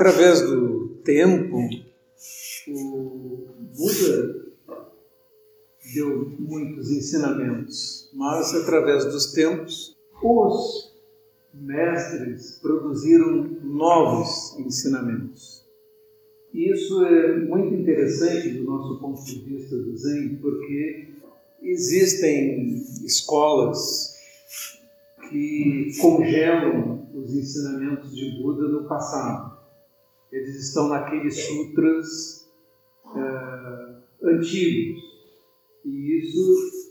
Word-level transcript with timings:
Através 0.00 0.40
do 0.40 0.88
tempo, 1.04 1.58
o 2.68 3.48
Buda 3.76 4.46
deu 5.92 6.34
muitos 6.38 6.90
ensinamentos, 6.90 8.10
mas 8.14 8.54
através 8.54 9.04
dos 9.04 9.34
tempos, 9.34 9.94
os 10.22 10.94
mestres 11.52 12.58
produziram 12.62 13.44
novos 13.62 14.58
ensinamentos. 14.58 15.66
E 16.54 16.72
isso 16.72 17.04
é 17.04 17.36
muito 17.36 17.74
interessante 17.74 18.52
do 18.54 18.64
nosso 18.64 18.98
ponto 19.00 19.22
de 19.22 19.38
vista 19.40 19.76
do 19.76 19.94
Zen, 19.98 20.36
porque 20.36 21.08
existem 21.60 22.72
escolas 23.04 24.16
que 25.28 25.90
congelam 26.00 27.06
os 27.12 27.34
ensinamentos 27.34 28.16
de 28.16 28.40
Buda 28.42 28.66
no 28.66 28.88
passado. 28.88 29.49
Eles 30.32 30.56
estão 30.56 30.88
naqueles 30.88 31.44
sutras 31.46 32.48
uh, 33.06 34.02
antigos. 34.22 35.02
E 35.84 36.20
isso 36.20 36.90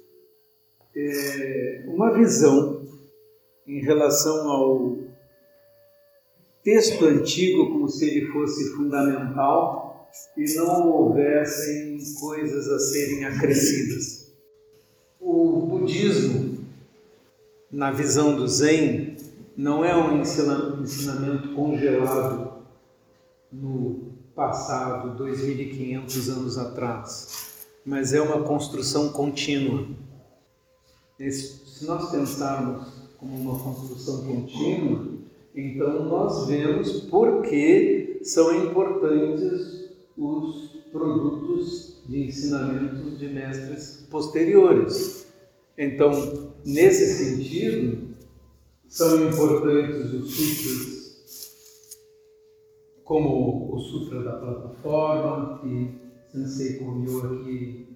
é 0.95 1.85
uma 1.88 2.13
visão 2.13 2.85
em 3.65 3.81
relação 3.81 4.49
ao 4.49 4.98
texto 6.63 7.05
antigo 7.05 7.71
como 7.71 7.87
se 7.87 8.09
ele 8.09 8.27
fosse 8.27 8.76
fundamental 8.76 10.09
e 10.35 10.55
não 10.55 10.90
houvessem 10.90 11.98
coisas 12.20 12.68
a 12.68 12.79
serem 12.79 13.26
acrescidas. 13.26 14.34
O 15.20 15.62
budismo, 15.68 16.65
na 17.71 17.91
visão 17.91 18.35
do 18.35 18.48
Zen, 18.48 19.18
não 19.55 19.85
é 19.85 19.96
um 19.96 20.21
ensinamento 20.21 21.53
congelado 21.53 22.49
no 23.52 24.14
passado, 24.36 25.18
2500 25.18 26.30
anos 26.30 26.58
atrás, 26.58 27.68
mas 27.86 28.14
é 28.14 28.22
uma 28.22 28.44
construção 28.44 29.10
contínua. 29.10 29.88
Se 31.20 31.86
nós 31.86 32.10
pensarmos 32.12 32.88
como 33.18 33.36
uma 33.36 33.60
construção 33.60 34.24
contínua, 34.24 35.08
então 35.55 36.05
nós 36.05 36.48
vemos 36.48 37.02
por 37.02 37.42
que 37.42 38.20
são 38.24 38.66
importantes 38.66 39.90
os 40.18 40.70
produtos 40.92 42.02
de 42.08 42.26
ensinamentos 42.26 43.20
de 43.20 43.27
mestres 43.27 44.08
posteriores. 44.10 45.27
Então, 45.77 46.54
nesse 46.66 47.05
sentido, 47.05 48.16
são 48.88 49.27
importantes 49.27 50.14
os 50.14 50.32
sutras, 50.32 50.99
como 53.10 53.74
o 53.74 53.79
Sutra 53.79 54.21
da 54.21 54.34
Plataforma, 54.34 55.57
que 55.62 55.99
Sensei 56.32 56.77
Komyo 56.77 57.41
aqui 57.41 57.88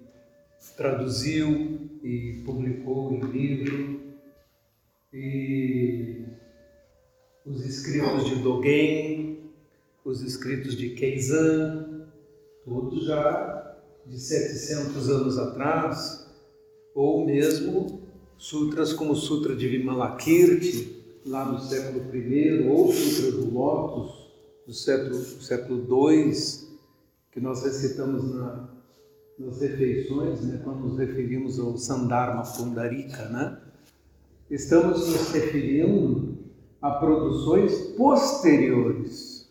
traduziu 0.75 1.87
e 2.03 2.41
publicou 2.43 3.13
em 3.13 3.19
livro, 3.19 3.99
e 5.13 6.25
os 7.45 7.63
escritos 7.63 8.25
de 8.25 8.35
Dogen, 8.37 9.51
os 10.03 10.23
escritos 10.23 10.75
de 10.75 10.89
Keizan, 10.95 12.07
todos 12.65 13.05
já 13.05 13.77
de 14.07 14.19
700 14.19 15.09
anos 15.11 15.37
atrás, 15.37 16.27
ou 16.95 17.23
mesmo 17.23 18.01
sutras 18.35 18.91
como 18.91 19.11
o 19.11 19.15
Sutra 19.15 19.55
de 19.55 19.67
Vimalakirti, 19.67 21.03
lá 21.23 21.43
do 21.43 21.61
século 21.61 22.03
I, 22.15 22.67
ou 22.67 22.87
o 22.87 22.91
Sutra 22.91 23.31
do 23.31 23.53
Lótus, 23.53 24.22
do 24.65 24.73
século, 24.73 25.15
século 25.15 26.11
II, 26.11 26.33
que 27.31 27.39
nós 27.39 27.63
recitamos 27.63 28.33
na, 28.33 28.69
nas 29.39 29.61
refeições, 29.61 30.41
né, 30.41 30.61
quando 30.63 30.87
nos 30.87 30.97
referimos 30.97 31.59
ao 31.59 31.77
Sandharma 31.77 32.43
Pundarika, 32.43 33.27
né? 33.29 33.59
estamos 34.49 35.07
nos 35.09 35.31
referindo 35.31 36.37
a 36.81 36.91
produções 36.91 37.73
posteriores, 37.97 39.49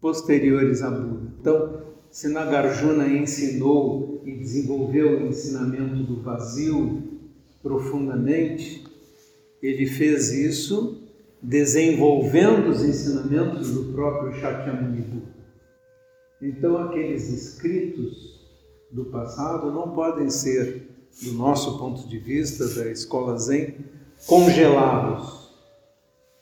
posteriores 0.00 0.82
a 0.82 0.90
Buda. 0.90 1.32
Então, 1.40 1.82
se 2.10 2.28
Nagarjuna 2.28 3.06
ensinou 3.08 4.22
e 4.24 4.32
desenvolveu 4.32 5.20
o 5.20 5.26
ensinamento 5.26 6.02
do 6.02 6.22
vazio 6.22 7.02
profundamente, 7.62 8.84
ele 9.62 9.86
fez 9.86 10.32
isso 10.32 10.99
desenvolvendo 11.42 12.68
os 12.68 12.82
ensinamentos 12.82 13.72
do 13.72 13.92
próprio 13.92 14.32
Shakyamuni. 14.38 15.22
Então, 16.42 16.76
aqueles 16.78 17.28
escritos 17.28 18.40
do 18.90 19.06
passado 19.06 19.70
não 19.70 19.90
podem 19.90 20.28
ser, 20.28 20.88
do 21.22 21.32
nosso 21.32 21.78
ponto 21.78 22.08
de 22.08 22.18
vista 22.18 22.66
da 22.68 22.90
escola 22.90 23.38
Zen, 23.38 23.74
congelados. 24.26 25.50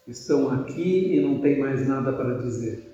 Estão 0.07 0.51
aqui 0.51 1.17
e 1.17 1.21
não 1.21 1.41
tem 1.41 1.59
mais 1.59 1.87
nada 1.87 2.13
para 2.13 2.39
dizer. 2.39 2.85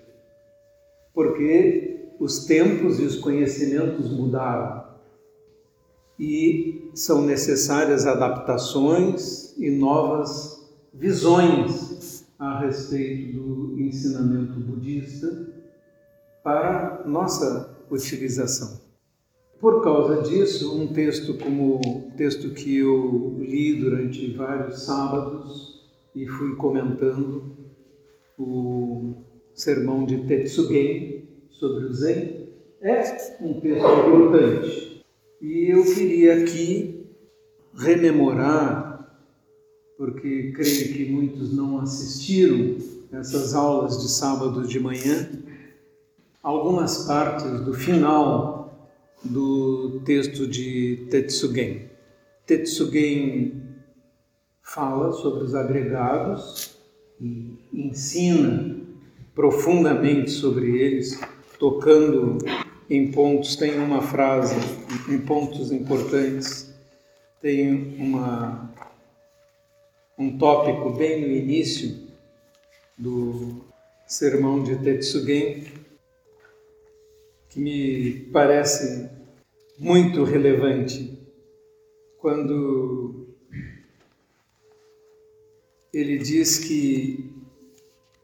Porque 1.12 2.10
os 2.18 2.44
tempos 2.46 2.98
e 2.98 3.02
os 3.02 3.16
conhecimentos 3.16 4.10
mudaram 4.10 4.84
e 6.18 6.90
são 6.94 7.22
necessárias 7.22 8.06
adaptações 8.06 9.56
e 9.58 9.70
novas 9.70 10.53
visões 10.94 12.26
a 12.38 12.60
respeito 12.60 13.38
do 13.38 13.80
ensinamento 13.80 14.58
budista 14.60 15.52
para 16.42 17.02
nossa 17.06 17.76
utilização. 17.90 18.80
Por 19.60 19.82
causa 19.82 20.22
disso, 20.22 20.78
um 20.78 20.92
texto 20.92 21.34
como 21.38 21.76
o 21.76 22.12
texto 22.16 22.50
que 22.50 22.76
eu 22.78 23.36
li 23.38 23.80
durante 23.80 24.32
vários 24.34 24.82
sábados 24.82 25.90
e 26.14 26.26
fui 26.26 26.54
comentando, 26.56 27.56
o 28.38 29.14
sermão 29.54 30.04
de 30.04 30.18
Tetsugen 30.26 31.28
sobre 31.50 31.84
o 31.84 31.92
Zen, 31.92 32.48
é 32.82 33.00
um 33.40 33.60
texto 33.60 33.86
importante. 34.08 35.04
E 35.40 35.72
eu 35.72 35.84
queria 35.84 36.42
aqui 36.42 37.06
rememorar, 37.74 38.83
porque 39.96 40.52
creio 40.52 40.92
que 40.92 41.10
muitos 41.10 41.52
não 41.52 41.80
assistiram 41.80 42.76
essas 43.12 43.54
aulas 43.54 44.02
de 44.02 44.08
sábado 44.08 44.66
de 44.66 44.80
manhã, 44.80 45.28
algumas 46.42 47.04
partes 47.04 47.60
do 47.60 47.72
final 47.72 48.90
do 49.22 50.00
texto 50.04 50.46
de 50.46 51.06
Tetsugen. 51.10 51.88
Tetsugen 52.46 53.62
fala 54.62 55.12
sobre 55.12 55.44
os 55.44 55.54
agregados 55.54 56.76
e 57.20 57.56
ensina 57.72 58.76
profundamente 59.34 60.30
sobre 60.30 60.78
eles, 60.78 61.18
tocando 61.58 62.38
em 62.88 63.10
pontos. 63.10 63.56
Tem 63.56 63.78
uma 63.78 64.02
frase 64.02 64.54
em 65.08 65.18
pontos 65.18 65.72
importantes, 65.72 66.72
tem 67.40 67.96
uma, 67.98 68.70
um 70.18 70.38
tópico 70.38 70.90
bem 70.90 71.20
no 71.20 71.28
início 71.28 72.08
do 72.96 73.64
sermão 74.06 74.62
de 74.62 74.76
Tetsugen 74.76 75.64
que 77.48 77.60
me 77.60 78.12
parece 78.32 79.08
muito 79.78 80.24
relevante 80.24 81.18
quando 82.18 83.28
ele 85.92 86.18
diz 86.18 86.58
que 86.58 87.32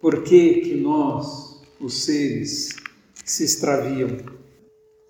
por 0.01 0.23
que, 0.23 0.61
que 0.63 0.75
nós, 0.75 1.63
os 1.81 2.05
seres, 2.05 2.71
se 3.25 3.45
extraviam? 3.45 4.17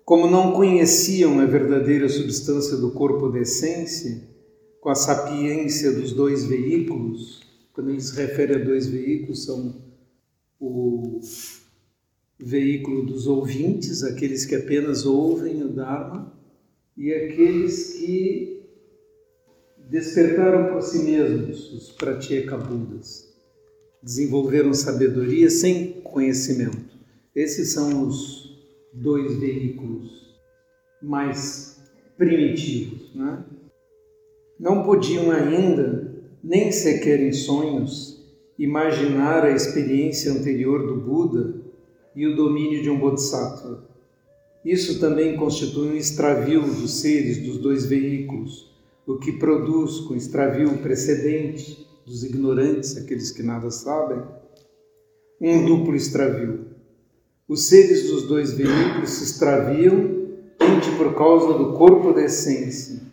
Como 0.03 0.29
não 0.29 0.51
conheciam 0.51 1.39
a 1.39 1.45
verdadeira 1.45 2.09
substância 2.09 2.75
do 2.75 2.91
corpo 2.91 3.29
da 3.29 3.39
essência, 3.39 4.21
com 4.81 4.89
a 4.89 4.95
sapiência 4.95 5.91
dos 5.91 6.11
dois 6.11 6.43
veículos, 6.43 7.41
quando 7.71 7.91
ele 7.91 8.01
se 8.01 8.15
refere 8.15 8.55
a 8.55 8.57
dois 8.57 8.87
veículos, 8.87 9.45
são 9.45 9.75
o 10.59 11.21
veículo 12.39 13.05
dos 13.05 13.27
ouvintes, 13.27 14.03
aqueles 14.03 14.43
que 14.43 14.55
apenas 14.55 15.05
ouvem 15.05 15.63
o 15.63 15.69
Dharma, 15.69 16.35
e 16.97 17.13
aqueles 17.13 17.93
que 17.93 18.63
despertaram 19.87 20.73
por 20.73 20.81
si 20.81 21.03
mesmos, 21.03 21.71
os 21.73 21.91
Pratyeka 21.91 22.57
Budas, 22.57 23.31
desenvolveram 24.01 24.73
sabedoria 24.73 25.49
sem 25.51 26.01
conhecimento. 26.01 26.97
Esses 27.35 27.69
são 27.69 28.07
os 28.07 28.59
dois 28.93 29.35
veículos 29.35 30.39
mais 31.01 31.79
primitivos. 32.17 33.13
Né? 33.13 33.45
Não 34.61 34.83
podiam 34.83 35.31
ainda, 35.31 36.13
nem 36.43 36.71
sequer 36.71 37.19
em 37.19 37.33
sonhos, 37.33 38.23
imaginar 38.59 39.43
a 39.43 39.49
experiência 39.49 40.31
anterior 40.31 40.85
do 40.85 41.01
Buda 41.01 41.59
e 42.15 42.27
o 42.27 42.35
domínio 42.35 42.83
de 42.83 42.87
um 42.87 42.99
Bodhisattva. 42.99 43.89
Isso 44.63 44.99
também 44.99 45.35
constitui 45.35 45.89
um 45.89 45.95
extravio 45.95 46.61
dos 46.61 46.99
seres 47.01 47.39
dos 47.39 47.57
dois 47.57 47.87
veículos, 47.87 48.71
o 49.07 49.17
que 49.17 49.31
produz 49.31 50.01
com 50.01 50.15
extravio 50.15 50.77
precedente 50.77 51.83
dos 52.05 52.23
ignorantes, 52.23 52.95
aqueles 52.97 53.31
que 53.31 53.41
nada 53.41 53.71
sabem, 53.71 54.21
um 55.41 55.65
duplo 55.65 55.95
extravio. 55.95 56.67
Os 57.47 57.63
seres 57.63 58.11
dos 58.11 58.27
dois 58.27 58.53
veículos 58.53 59.09
se 59.09 59.23
extraviam 59.23 60.21
por 60.97 61.15
causa 61.15 61.57
do 61.57 61.73
corpo 61.73 62.13
da 62.13 62.23
essência, 62.23 63.10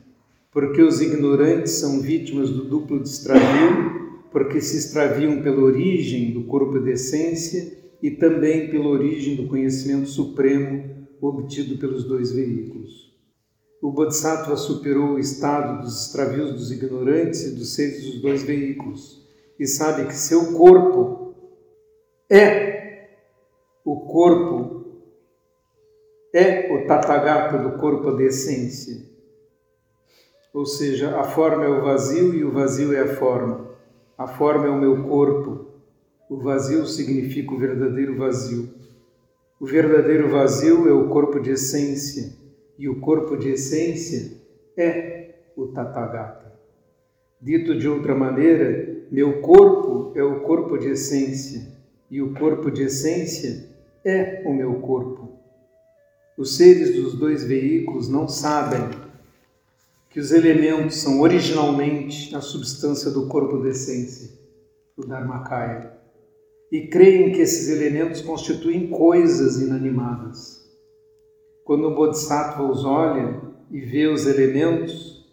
porque 0.51 0.83
os 0.83 1.01
ignorantes 1.01 1.73
são 1.73 2.01
vítimas 2.01 2.51
do 2.51 2.65
duplo 2.65 3.01
de 3.03 3.09
extravio, 3.09 4.27
porque 4.31 4.61
se 4.61 4.77
extraviam 4.77 5.43
pela 5.43 5.63
origem 5.63 6.33
do 6.33 6.45
corpo 6.45 6.79
da 6.81 6.91
essência 6.91 7.77
e 8.03 8.11
também 8.11 8.71
pela 8.71 8.89
origem 8.89 9.37
do 9.37 9.49
conhecimento 9.49 10.09
supremo 10.09 11.07
obtido 11.21 11.79
pelos 11.79 12.05
dois 12.05 12.33
veículos. 12.33 13.09
O 13.83 13.93
Bodhisattva 13.93 14.57
superou 14.57 15.15
o 15.15 15.19
estado 15.19 15.83
dos 15.83 16.07
extravios 16.07 16.53
dos 16.53 16.73
ignorantes 16.73 17.45
e 17.45 17.55
dos 17.55 17.75
seres 17.75 18.05
dos 18.05 18.21
dois 18.21 18.43
veículos 18.43 19.27
e 19.59 19.67
sabe 19.67 20.07
que 20.07 20.15
seu 20.15 20.53
corpo 20.53 21.35
é 22.31 23.09
o 23.85 24.01
corpo, 24.01 24.85
é 26.35 26.73
o 26.75 26.87
Tathagata 26.87 27.59
do 27.59 27.79
corpo 27.79 28.13
de 28.13 28.25
essência. 28.25 29.18
Ou 30.59 30.67
seja, 30.67 31.21
a 31.21 31.23
forma 31.23 31.65
é 31.65 31.69
o 31.69 31.83
vazio 31.83 32.35
e 32.35 32.43
o 32.43 32.51
vazio 32.51 32.93
é 32.93 32.99
a 32.99 33.15
forma. 33.15 33.71
A 34.19 34.27
forma 34.27 34.67
é 34.67 34.69
o 34.69 34.77
meu 34.77 35.05
corpo, 35.05 35.67
o 36.29 36.37
vazio 36.37 36.85
significa 36.85 37.55
o 37.55 37.59
verdadeiro 37.59 38.17
vazio. 38.17 38.69
O 39.61 39.65
verdadeiro 39.65 40.29
vazio 40.29 40.89
é 40.89 40.93
o 40.93 41.09
corpo 41.11 41.39
de 41.39 41.53
essência, 41.53 42.33
e 42.77 42.89
o 42.89 42.99
corpo 42.99 43.37
de 43.37 43.51
essência 43.51 44.33
é 44.77 45.37
o 45.57 45.69
Tathagata. 45.69 46.53
Dito 47.41 47.79
de 47.79 47.89
outra 47.89 48.17
maneira, 48.17 49.07
meu 49.13 49.41
corpo 49.41 50.13
é 50.17 50.25
o 50.25 50.41
corpo 50.41 50.77
de 50.77 50.89
essência, 50.89 51.69
e 52.11 52.21
o 52.21 52.35
corpo 52.35 52.69
de 52.69 52.83
essência 52.83 53.65
é 54.05 54.43
o 54.45 54.53
meu 54.53 54.81
corpo. 54.81 55.39
Os 56.37 56.57
seres 56.57 56.97
dos 56.97 57.15
dois 57.15 57.45
veículos 57.45 58.09
não 58.09 58.27
sabem 58.27 59.07
que 60.11 60.21
os 60.21 60.33
elementos 60.33 60.97
são 60.97 61.21
originalmente 61.21 62.35
a 62.35 62.41
substância 62.41 63.11
do 63.11 63.29
corpo 63.29 63.63
de 63.63 63.69
essência, 63.69 64.31
o 64.97 65.07
Dharmakaya 65.07 65.99
e 66.71 66.87
creem 66.87 67.33
que 67.33 67.41
esses 67.41 67.69
elementos 67.69 68.21
constituem 68.21 68.89
coisas 68.89 69.61
inanimadas. 69.61 70.63
Quando 71.65 71.89
o 71.89 71.95
Bodhisattva 71.95 72.63
os 72.63 72.85
olha 72.85 73.41
e 73.71 73.81
vê 73.81 74.07
os 74.07 74.27
elementos, 74.27 75.27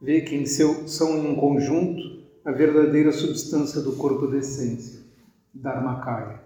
vê 0.00 0.20
que 0.20 0.34
em 0.34 0.46
seu, 0.46 0.86
são 0.88 1.26
em 1.26 1.34
conjunto 1.34 2.22
a 2.44 2.52
verdadeira 2.52 3.12
substância 3.12 3.80
do 3.80 3.92
corpo 3.92 4.26
da 4.26 4.38
essência, 4.38 5.00
Dharmakaya. 5.54 6.42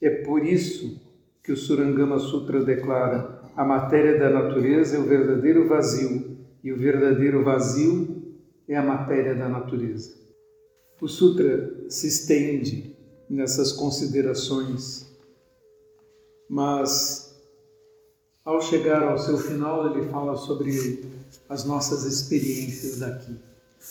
É 0.00 0.10
por 0.22 0.44
isso 0.44 1.00
que 1.42 1.52
o 1.52 1.56
Surangama 1.56 2.18
Sutra 2.18 2.64
declara 2.64 3.42
a 3.56 3.64
matéria 3.64 4.18
da 4.18 4.30
natureza 4.30 4.96
é 4.96 5.00
o 5.00 5.04
verdadeiro 5.04 5.66
vazio 5.66 6.37
e 6.62 6.72
o 6.72 6.76
verdadeiro 6.76 7.44
vazio 7.44 8.36
é 8.68 8.76
a 8.76 8.82
matéria 8.82 9.34
da 9.34 9.48
natureza. 9.48 10.14
O 11.00 11.08
Sutra 11.08 11.86
se 11.88 12.08
estende 12.08 12.96
nessas 13.30 13.72
considerações, 13.72 15.06
mas 16.48 17.28
ao 18.48 18.62
chegar 18.62 19.02
ao 19.02 19.18
seu 19.18 19.36
final, 19.36 19.94
ele 19.94 20.08
fala 20.08 20.34
sobre 20.34 21.04
as 21.50 21.66
nossas 21.66 22.04
experiências 22.04 22.98
daqui. 22.98 23.36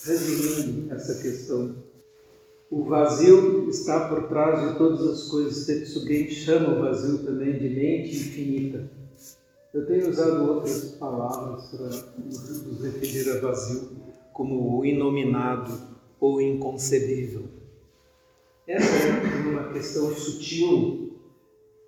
Resumindo 0.04 0.92
essa 0.92 1.22
questão, 1.22 1.75
o 2.72 2.84
vazio 2.84 3.70
está 3.70 4.10
por 4.10 4.28
trás 4.28 4.68
de 4.68 4.78
todas 4.80 5.02
as 5.08 5.24
coisas. 5.28 5.66
Tetsugen 5.68 6.30
chama 6.31 6.75
o 6.75 6.81
vazio 6.81 7.20
também 7.20 7.60
de 7.60 7.70
mente 7.70 8.16
infinita. 8.16 8.90
Eu 9.74 9.86
tenho 9.86 10.10
usado 10.10 10.50
outras 10.50 10.92
palavras 10.92 11.66
para 11.69 12.24
nos 12.24 12.81
referir 12.81 13.30
a 13.31 13.42
vazio, 13.42 13.90
como 14.34 14.80
o 14.80 14.86
inominado 14.86 15.72
ou 16.19 16.42
inconcebível. 16.42 17.46
Essa 18.68 19.08
é 19.08 19.50
uma 19.50 19.72
questão 19.72 20.14
sutil 20.14 21.19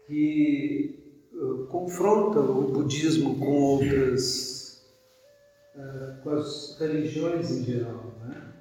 que 0.08 1.00
uh, 1.34 1.66
confronta 1.68 2.40
o 2.40 2.72
budismo 2.72 3.38
com 3.38 3.52
outras, 3.52 4.86
uh, 5.76 6.22
com 6.24 6.30
as 6.32 6.78
religiões 6.80 7.52
em 7.52 7.64
geral, 7.64 8.14
né? 8.26 8.54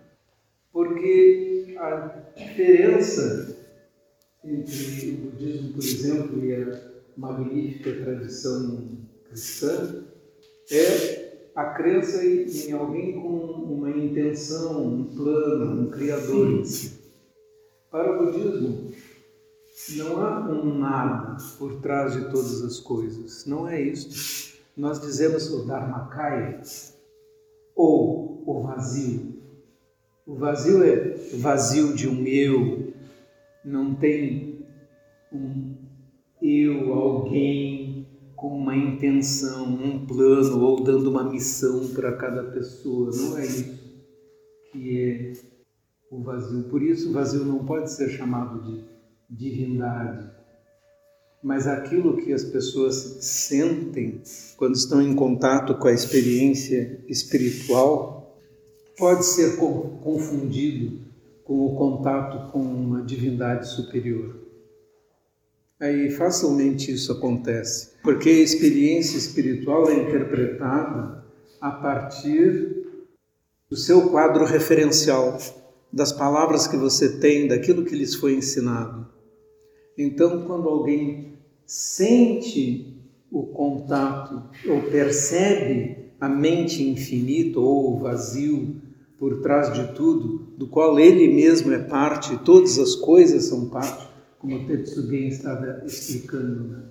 porque 0.73 1.77
a 1.79 2.23
diferença 2.37 3.57
entre 4.45 5.11
o 5.11 5.31
budismo, 5.31 5.73
por 5.73 5.83
exemplo, 5.83 6.45
e 6.45 6.55
a 6.55 6.98
magnífica 7.19 7.93
tradição 8.05 8.97
cristã 9.29 10.05
é 10.71 11.51
a 11.55 11.65
crença 11.75 12.25
em 12.25 12.73
alguém 12.73 13.21
com 13.21 13.29
uma 13.29 13.91
intenção, 13.91 14.87
um 14.87 15.05
plano, 15.05 15.83
um 15.83 15.91
criador 15.91 16.49
em 16.49 16.65
si. 16.65 16.97
Para 17.91 18.13
o 18.13 18.25
budismo, 18.25 18.93
não 19.97 20.21
há 20.25 20.49
um 20.49 20.79
nada 20.79 21.37
por 21.59 21.81
trás 21.81 22.13
de 22.13 22.31
todas 22.31 22.63
as 22.63 22.79
coisas. 22.79 23.45
Não 23.47 23.69
é 23.69 23.81
isso. 23.83 24.57
Nós 24.77 25.01
dizemos 25.01 25.51
o 25.51 25.67
Dharmakaya 25.67 26.63
ou 27.75 28.45
o 28.47 28.63
vazio. 28.63 29.43
O 30.25 30.37
vazio 30.37 30.85
é 30.85 31.17
vazio 31.39 31.95
de 31.95 32.09
um 32.09 32.25
eu, 32.25 32.93
não 33.65 33.95
tem 33.95 34.65
um 35.33 35.88
eu, 36.41 36.93
alguém 36.93 38.07
com 38.37 38.57
uma 38.57 38.77
intenção, 38.77 39.67
um 39.67 40.07
plano 40.07 40.63
ou 40.65 40.83
dando 40.83 41.11
uma 41.11 41.25
missão 41.25 41.89
para 41.89 42.17
cada 42.17 42.45
pessoa. 42.45 43.11
Não 43.15 43.37
é 43.37 43.45
isso 43.45 43.79
que 44.71 45.01
é 45.01 45.33
o 46.11 46.23
vazio. 46.23 46.65
Por 46.65 46.83
isso, 46.83 47.11
o 47.11 47.13
vazio 47.13 47.45
não 47.45 47.65
pode 47.65 47.91
ser 47.91 48.11
chamado 48.11 48.63
de 48.63 48.85
divindade, 49.29 50.31
mas 51.43 51.67
aquilo 51.67 52.17
que 52.17 52.33
as 52.33 52.45
pessoas 52.45 53.19
sentem 53.21 54.23
quando 54.57 54.75
estão 54.75 55.03
em 55.03 55.15
contato 55.15 55.75
com 55.75 55.89
a 55.89 55.93
experiência 55.93 57.05
espiritual 57.09 58.39
pode 58.97 59.25
ser 59.25 59.57
confundido 59.57 61.07
com 61.45 61.67
o 61.67 61.77
contato 61.77 62.51
com 62.53 62.61
uma 62.61 63.03
divindade 63.03 63.69
superior. 63.69 64.48
Aí 65.81 66.11
facilmente 66.11 66.93
isso 66.93 67.13
acontece, 67.13 67.91
porque 68.03 68.29
a 68.29 68.41
experiência 68.41 69.17
espiritual 69.17 69.89
é 69.89 69.95
interpretada 69.95 71.25
a 71.61 71.71
partir 71.71 72.85
do 73.71 73.77
seu 73.77 74.09
quadro 74.11 74.45
referencial, 74.45 75.39
das 75.93 76.11
palavras 76.11 76.67
que 76.67 76.77
você 76.77 77.19
tem, 77.21 77.47
daquilo 77.47 77.85
que 77.85 77.95
lhes 77.95 78.15
foi 78.15 78.35
ensinado. 78.35 79.07
Então, 79.97 80.45
quando 80.47 80.69
alguém 80.69 81.35
sente 81.65 82.97
o 83.31 83.45
contato 83.45 84.43
ou 84.69 84.83
percebe 84.91 86.13
a 86.21 86.29
mente 86.29 86.83
infinita 86.83 87.61
ou 87.61 87.93
o 87.93 87.99
vazio 88.01 88.81
por 89.19 89.41
trás 89.43 89.73
de 89.73 89.95
tudo, 89.95 90.49
do 90.57 90.67
qual 90.67 90.99
ele 90.99 91.29
mesmo 91.33 91.73
é 91.73 91.79
parte, 91.79 92.37
todas 92.39 92.79
as 92.79 92.95
coisas 92.95 93.45
são 93.45 93.69
parte, 93.69 94.08
como 94.39 94.67
Tetsugen 94.67 95.29
estava 95.29 95.83
explicando. 95.85 96.69
Né? 96.69 96.83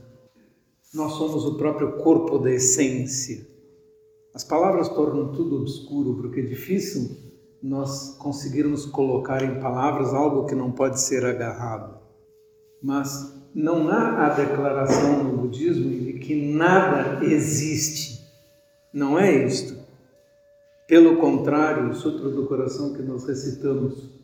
Nós 0.94 1.14
somos 1.14 1.46
o 1.46 1.58
próprio 1.58 1.94
corpo 1.98 2.38
da 2.40 2.52
essência. 2.52 3.46
As 4.34 4.44
palavras 4.44 4.90
tornam 4.90 5.32
tudo 5.32 5.62
obscuro, 5.62 6.16
porque 6.16 6.42
é 6.42 6.44
difícil 6.44 7.18
nós 7.62 8.16
conseguirmos 8.20 8.86
colocar 8.86 9.44
em 9.44 9.60
palavras 9.60 10.14
algo 10.14 10.46
que 10.46 10.56
não 10.56 10.72
pode 10.72 11.02
ser 11.02 11.26
agarrado. 11.26 11.98
Mas 12.82 13.36
não 13.54 13.90
há 13.90 14.28
a 14.28 14.30
declaração 14.30 15.24
no 15.24 15.38
budismo 15.38 15.90
de 15.90 16.14
que 16.14 16.54
nada 16.54 17.26
existe. 17.26 18.24
Não 18.94 19.18
é 19.18 19.46
isto. 19.46 19.76
Pelo 20.88 21.18
contrário, 21.18 21.90
o 21.90 21.96
Sutra 21.96 22.30
do 22.30 22.46
Coração 22.46 22.94
que 22.94 23.02
nós 23.02 23.26
recitamos 23.26 24.17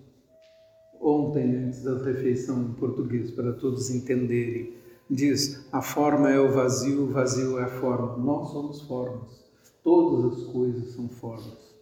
ontem, 1.03 1.55
antes 1.55 1.83
da 1.83 1.97
refeição 2.03 2.61
em 2.63 2.73
português, 2.73 3.31
para 3.31 3.53
todos 3.53 3.89
entenderem, 3.89 4.73
diz: 5.09 5.65
a 5.71 5.81
forma 5.81 6.31
é 6.31 6.39
o 6.39 6.51
vazio, 6.51 7.03
o 7.03 7.07
vazio 7.07 7.59
é 7.59 7.63
a 7.63 7.67
forma. 7.67 8.17
Nós 8.17 8.49
somos 8.51 8.81
formas. 8.81 9.43
Todas 9.83 10.39
as 10.39 10.43
coisas 10.45 10.93
são 10.93 11.09
formas 11.09 11.73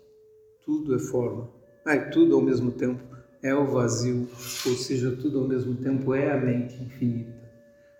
tudo 0.71 0.95
é 0.95 0.99
forma. 0.99 1.49
Mas 1.85 2.13
tudo 2.13 2.35
ao 2.35 2.41
mesmo 2.41 2.71
tempo 2.71 3.01
é 3.43 3.53
o 3.53 3.65
vazio, 3.65 4.27
ou 4.65 4.75
seja, 4.75 5.11
tudo 5.19 5.39
ao 5.39 5.47
mesmo 5.47 5.75
tempo 5.75 6.13
é 6.13 6.31
a 6.31 6.39
mente 6.39 6.81
infinita. 6.81 7.41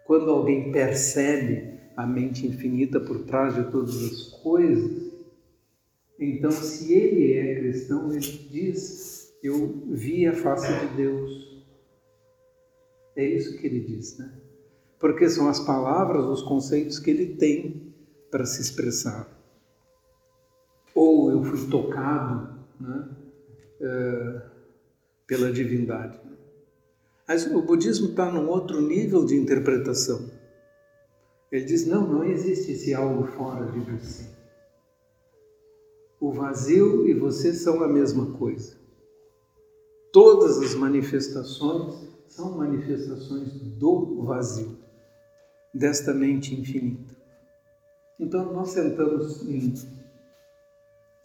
quando 0.06 0.30
alguém 0.30 0.72
percebe 0.72 1.80
a 1.96 2.06
mente 2.06 2.46
infinita 2.46 3.00
por 3.00 3.24
trás 3.24 3.56
de 3.56 3.64
todas 3.72 3.96
as 4.04 4.24
coisas, 4.42 5.12
então 6.20 6.52
se 6.52 6.94
ele 6.94 7.34
é 7.34 7.56
cristão, 7.56 8.12
ele 8.12 8.20
diz: 8.20 9.11
Eu 9.44 9.84
vi 9.88 10.28
a 10.28 10.34
face 10.34 10.68
de 10.72 10.96
Deus. 10.96 11.64
É 13.16 13.26
isso 13.26 13.58
que 13.58 13.66
ele 13.66 13.80
diz, 13.80 14.18
né? 14.18 14.40
Porque 15.00 15.30
são 15.30 15.50
as 15.50 15.60
palavras, 15.60 16.26
os 16.26 16.44
conceitos 16.44 17.00
que 17.00 17.10
ele 17.10 17.36
tem 17.36 17.94
para 18.30 18.46
se 18.46 18.62
expressar. 18.62 19.28
Ou 20.94 21.32
eu 21.32 21.44
fui 21.44 21.68
tocado 21.70 22.60
né, 22.80 23.10
é, 23.82 24.42
pela 25.26 25.52
divindade. 25.52 26.20
Mas 27.28 27.48
o 27.48 27.62
budismo 27.62 28.10
está 28.10 28.32
num 28.32 28.48
outro 28.48 28.82
nível 28.82 29.26
de 29.26 29.36
interpretação. 29.36 30.30
Ele 31.52 31.66
diz: 31.66 31.86
não, 31.86 32.08
não 32.08 32.24
existe 32.24 32.74
esse 32.74 32.94
algo 32.94 33.26
fora 33.26 33.72
de 33.72 33.80
você. 33.80 34.30
O 36.20 36.32
vazio 36.32 37.08
e 37.08 37.14
você 37.14 37.54
são 37.54 37.84
a 37.84 37.88
mesma 37.88 38.38
coisa. 38.38 38.81
Todas 40.12 40.60
as 40.60 40.76
manifestações 40.76 42.10
são 42.28 42.58
manifestações 42.58 43.54
do 43.54 44.24
vazio, 44.24 44.78
desta 45.74 46.14
mente 46.14 46.54
infinita. 46.54 47.16
Então, 48.20 48.54
nós 48.54 48.70
sentamos 48.70 49.42
em 49.48 49.74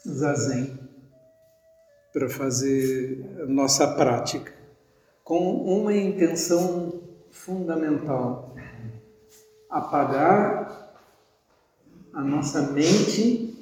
zazen 0.06 0.78
para 2.12 2.28
fazer 2.28 3.46
nossa 3.48 3.86
prática 3.94 4.52
com 5.22 5.64
uma 5.64 5.94
intenção 5.94 7.02
fundamental: 7.30 8.54
apagar 9.68 10.94
a 12.12 12.22
nossa 12.22 12.62
mente 12.72 13.54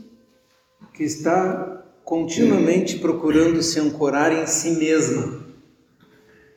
que 0.93 1.02
está 1.02 1.74
continuamente 2.04 2.99
procurando 2.99 3.62
se 3.62 3.80
ancorar 3.80 4.30
em 4.32 4.46
si 4.46 4.73
mesma, 4.73 5.42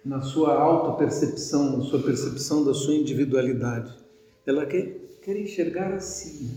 na 0.04 0.22
sua 0.22 0.54
autopercepção, 0.54 1.78
na 1.78 1.84
sua 1.84 2.02
percepção 2.02 2.64
da 2.64 2.74
sua 2.74 2.94
individualidade. 2.94 3.94
Ela 4.46 4.66
quer, 4.66 5.00
quer 5.22 5.38
enxergar 5.38 5.94
a 5.94 6.00
si 6.00 6.50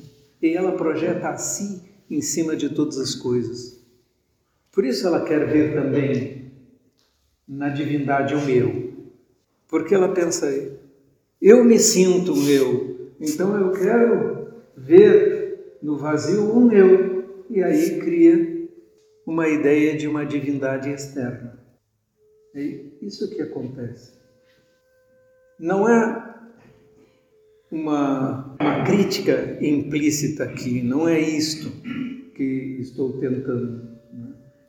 e 0.43 0.55
ela 0.55 0.73
projeta 0.73 1.29
a 1.29 1.37
si 1.37 1.83
em 2.11 2.21
cima 2.21 2.57
de 2.57 2.69
todas 2.69 2.99
as 2.99 3.15
coisas. 3.15 3.81
Por 4.73 4.85
isso 4.85 5.07
ela 5.07 5.25
quer 5.25 5.47
ver 5.47 5.75
também 5.75 6.53
na 7.47 7.69
divindade 7.69 8.35
um 8.35 8.49
eu. 8.49 8.91
Porque 9.69 9.95
ela 9.95 10.13
pensa, 10.13 10.49
eu 11.41 11.65
me 11.65 11.79
sinto 11.79 12.33
um 12.33 12.49
eu, 12.49 13.11
então 13.21 13.57
eu 13.57 13.73
quero 13.73 14.49
ver 14.77 15.77
no 15.83 15.97
vazio 15.97 16.57
um 16.57 16.73
eu. 16.73 17.45
E 17.49 17.63
aí 17.63 17.99
cria 17.99 18.60
uma 19.31 19.49
ideia 19.49 19.97
de 19.97 20.09
uma 20.09 20.27
divindade 20.27 20.91
externa. 20.91 21.57
É 22.53 22.81
isso 23.01 23.31
que 23.31 23.41
acontece. 23.41 24.19
Não 25.57 25.89
é 25.89 26.35
uma, 27.71 28.57
uma 28.61 28.85
crítica 28.85 29.57
implícita 29.65 30.43
aqui, 30.43 30.83
não 30.83 31.09
é 31.09 31.21
isto 31.21 31.71
que 32.35 32.79
estou 32.81 33.21
tentando 33.21 33.89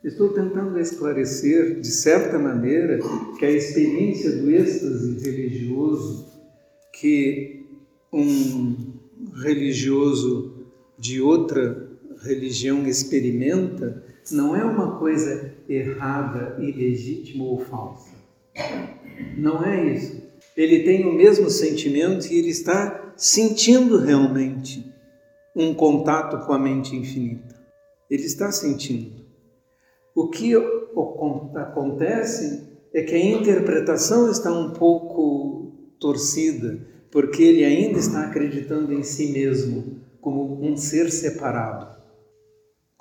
Estou 0.03 0.29
tentando 0.29 0.79
esclarecer, 0.79 1.79
de 1.79 1.91
certa 1.91 2.39
maneira, 2.39 2.99
que 3.37 3.45
a 3.45 3.51
experiência 3.51 4.31
do 4.31 4.49
êxtase 4.49 5.19
religioso 5.23 6.25
que 6.93 7.67
um 8.11 8.75
religioso 9.35 10.65
de 10.97 11.21
outra 11.21 11.87
religião 12.23 12.87
experimenta 12.87 14.10
não 14.29 14.55
é 14.55 14.63
uma 14.63 14.97
coisa 14.99 15.53
errada, 15.67 16.57
ilegítima 16.59 17.43
ou 17.43 17.59
falsa. 17.59 18.13
Não 19.37 19.63
é 19.63 19.93
isso. 19.93 20.21
Ele 20.55 20.83
tem 20.83 21.05
o 21.05 21.13
mesmo 21.13 21.49
sentimento 21.49 22.27
e 22.27 22.37
ele 22.37 22.49
está 22.49 23.13
sentindo 23.15 23.97
realmente 23.97 24.91
um 25.55 25.73
contato 25.73 26.45
com 26.45 26.53
a 26.53 26.59
mente 26.59 26.95
infinita. 26.95 27.55
Ele 28.09 28.23
está 28.23 28.51
sentindo. 28.51 29.21
O 30.13 30.27
que 30.27 30.53
acontece 31.55 32.69
é 32.93 33.01
que 33.01 33.15
a 33.15 33.25
interpretação 33.25 34.29
está 34.29 34.51
um 34.51 34.71
pouco 34.71 35.71
torcida, 35.99 36.85
porque 37.09 37.41
ele 37.41 37.63
ainda 37.63 37.99
está 37.99 38.25
acreditando 38.25 38.93
em 38.93 39.03
si 39.03 39.31
mesmo 39.31 40.01
como 40.19 40.61
um 40.61 40.75
ser 40.75 41.09
separado. 41.11 42.00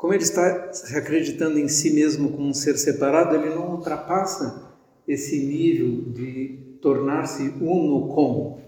Como 0.00 0.14
ele 0.14 0.22
está 0.22 0.70
acreditando 0.96 1.58
em 1.58 1.68
si 1.68 1.90
mesmo 1.90 2.30
como 2.30 2.48
um 2.48 2.54
ser 2.54 2.78
separado, 2.78 3.36
ele 3.36 3.54
não 3.54 3.72
ultrapassa 3.72 4.74
esse 5.06 5.38
nível 5.44 6.10
de 6.12 6.78
tornar-se 6.80 7.42
uno 7.60 8.08
com. 8.08 8.58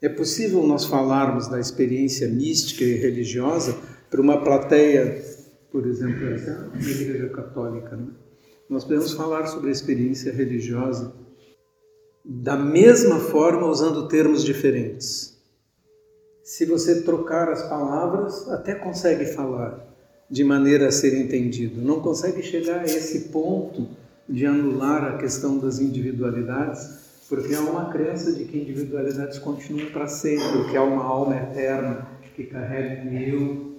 É 0.00 0.08
possível 0.08 0.66
nós 0.66 0.86
falarmos 0.86 1.46
da 1.46 1.60
experiência 1.60 2.26
mística 2.26 2.84
e 2.84 2.94
religiosa 2.94 3.76
para 4.08 4.20
uma 4.20 4.42
plateia 4.42 5.22
por 5.76 5.86
exemplo, 5.86 6.26
essa 6.28 6.70
é 6.74 6.78
Igreja 6.78 7.28
Católica. 7.28 7.94
Né? 7.94 8.06
Nós 8.66 8.84
podemos 8.84 9.12
falar 9.12 9.46
sobre 9.46 9.68
a 9.68 9.72
experiência 9.72 10.32
religiosa 10.32 11.14
da 12.24 12.56
mesma 12.56 13.20
forma, 13.20 13.66
usando 13.66 14.08
termos 14.08 14.42
diferentes. 14.42 15.38
Se 16.42 16.64
você 16.64 17.02
trocar 17.02 17.50
as 17.50 17.62
palavras, 17.68 18.48
até 18.48 18.74
consegue 18.74 19.26
falar 19.26 19.95
de 20.28 20.44
maneira 20.44 20.88
a 20.88 20.92
ser 20.92 21.16
entendido. 21.16 21.80
Não 21.80 22.00
consegue 22.00 22.42
chegar 22.42 22.80
a 22.80 22.84
esse 22.84 23.28
ponto 23.28 23.88
de 24.28 24.44
anular 24.44 25.04
a 25.04 25.18
questão 25.18 25.58
das 25.58 25.78
individualidades, 25.78 27.24
porque 27.28 27.54
há 27.54 27.60
uma 27.60 27.90
crença 27.90 28.32
de 28.32 28.44
que 28.44 28.58
individualidades 28.58 29.38
continuam 29.38 29.90
para 29.90 30.08
sempre, 30.08 30.68
que 30.70 30.76
há 30.76 30.82
uma 30.82 31.04
alma 31.04 31.36
eterna 31.36 32.06
que 32.34 32.44
carrega 32.44 33.08
um 33.08 33.18
eu 33.18 33.76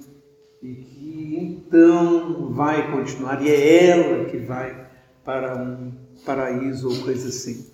e 0.64 0.74
que 0.74 1.38
então 1.38 2.52
vai 2.52 2.92
continuar, 2.92 3.42
e 3.44 3.50
é 3.50 3.86
ela 3.90 4.26
que 4.26 4.38
vai 4.38 4.88
para 5.24 5.56
um 5.56 5.92
paraíso 6.26 6.90
ou 6.90 7.04
coisa 7.04 7.28
assim. 7.28 7.68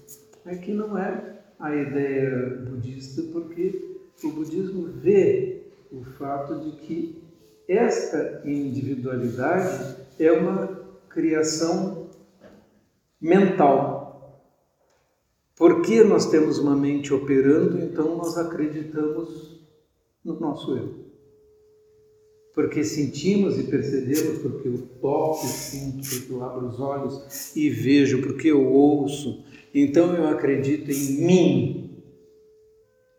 É 0.46 0.56
não 0.74 0.98
é 0.98 1.40
a 1.58 1.74
ideia 1.74 2.62
budista, 2.70 3.22
porque 3.32 3.98
o 4.22 4.30
budismo 4.32 4.90
vê 5.02 5.62
o 5.90 6.04
fato 6.04 6.60
de 6.60 6.72
que 6.78 7.23
esta 7.68 8.42
individualidade 8.46 9.96
é 10.20 10.32
uma 10.32 10.68
criação 11.10 12.10
mental. 13.20 14.44
Porque 15.56 16.04
nós 16.04 16.30
temos 16.30 16.58
uma 16.58 16.76
mente 16.76 17.14
operando, 17.14 17.80
então 17.84 18.18
nós 18.18 18.38
acreditamos 18.38 19.62
no 20.24 20.40
nosso 20.40 20.76
eu 20.76 21.04
porque 22.54 22.84
sentimos 22.84 23.60
e 23.60 23.64
percebemos, 23.64 24.40
porque 24.40 24.68
eu 24.68 24.78
toco 25.02 25.46
sinto, 25.46 26.08
porque 26.08 26.34
eu 26.34 26.44
abro 26.44 26.68
os 26.68 26.80
olhos 26.80 27.56
e 27.56 27.70
vejo, 27.70 28.22
porque 28.22 28.50
eu 28.50 28.72
ouço, 28.72 29.44
então 29.74 30.14
eu 30.16 30.28
acredito 30.28 30.92
em 30.92 31.26
mim. 31.26 31.90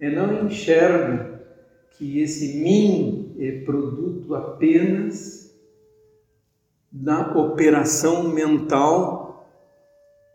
Eu 0.01 0.13
não 0.13 0.47
enxergo 0.47 1.35
que 1.91 2.21
esse 2.21 2.59
mim 2.59 3.24
é 3.39 3.61
produto 3.65 4.35
apenas 4.35 5.55
da 6.91 7.37
operação 7.37 8.29
mental 8.29 9.25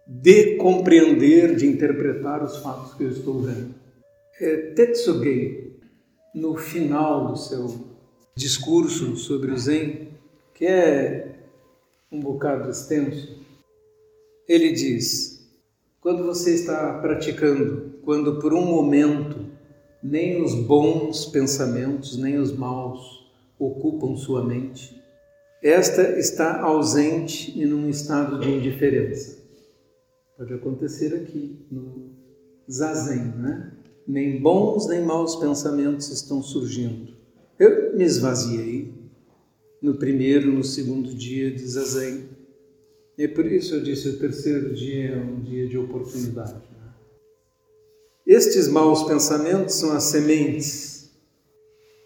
de 0.05 0.55
compreender, 0.57 1.55
de 1.55 1.67
interpretar 1.67 2.43
os 2.43 2.57
fatos 2.57 2.93
que 2.95 3.03
eu 3.03 3.09
estou 3.09 3.41
vendo. 3.41 3.75
É, 4.41 4.71
Tetsuge, 4.73 5.73
no 6.33 6.57
final 6.57 7.27
do 7.27 7.37
seu 7.37 7.87
discurso 8.35 9.15
sobre 9.15 9.51
o 9.51 9.57
Zen, 9.57 10.09
que 10.53 10.65
é 10.65 11.45
um 12.11 12.19
bocado 12.19 12.69
extenso, 12.69 13.39
ele 14.47 14.71
diz: 14.71 15.47
quando 16.01 16.25
você 16.25 16.55
está 16.55 16.99
praticando, 16.99 17.99
quando 18.03 18.39
por 18.39 18.53
um 18.53 18.65
momento 18.65 19.38
nem 20.01 20.41
os 20.41 20.55
bons 20.55 21.25
pensamentos 21.25 22.17
nem 22.17 22.37
os 22.37 22.55
maus 22.55 23.29
ocupam 23.57 24.15
sua 24.15 24.43
mente, 24.43 24.99
esta 25.61 26.17
está 26.17 26.61
ausente 26.61 27.59
e 27.59 27.65
num 27.65 27.89
estado 27.89 28.39
de 28.39 28.49
indiferença. 28.49 29.37
Pode 30.37 30.53
acontecer 30.53 31.13
aqui 31.13 31.57
no 31.69 32.11
zazen, 32.69 33.33
né? 33.35 33.73
Nem 34.07 34.41
bons 34.41 34.87
nem 34.87 35.03
maus 35.03 35.35
pensamentos 35.35 36.09
estão 36.09 36.41
surgindo. 36.41 37.13
Eu 37.59 37.95
me 37.95 38.05
esvaziei 38.05 38.93
no 39.81 39.95
primeiro, 39.95 40.51
no 40.51 40.63
segundo 40.63 41.13
dia 41.13 41.51
de 41.51 41.65
Zazen. 41.67 42.29
E 43.17 43.27
por 43.27 43.45
isso 43.45 43.75
eu 43.75 43.83
disse: 43.83 44.09
o 44.09 44.17
terceiro 44.17 44.73
dia 44.73 45.09
é 45.11 45.17
um 45.17 45.41
dia 45.41 45.67
de 45.67 45.77
oportunidade. 45.77 46.68
Estes 48.29 48.67
maus 48.67 49.01
pensamentos 49.05 49.73
são 49.73 49.91
as 49.91 50.03
sementes 50.03 51.09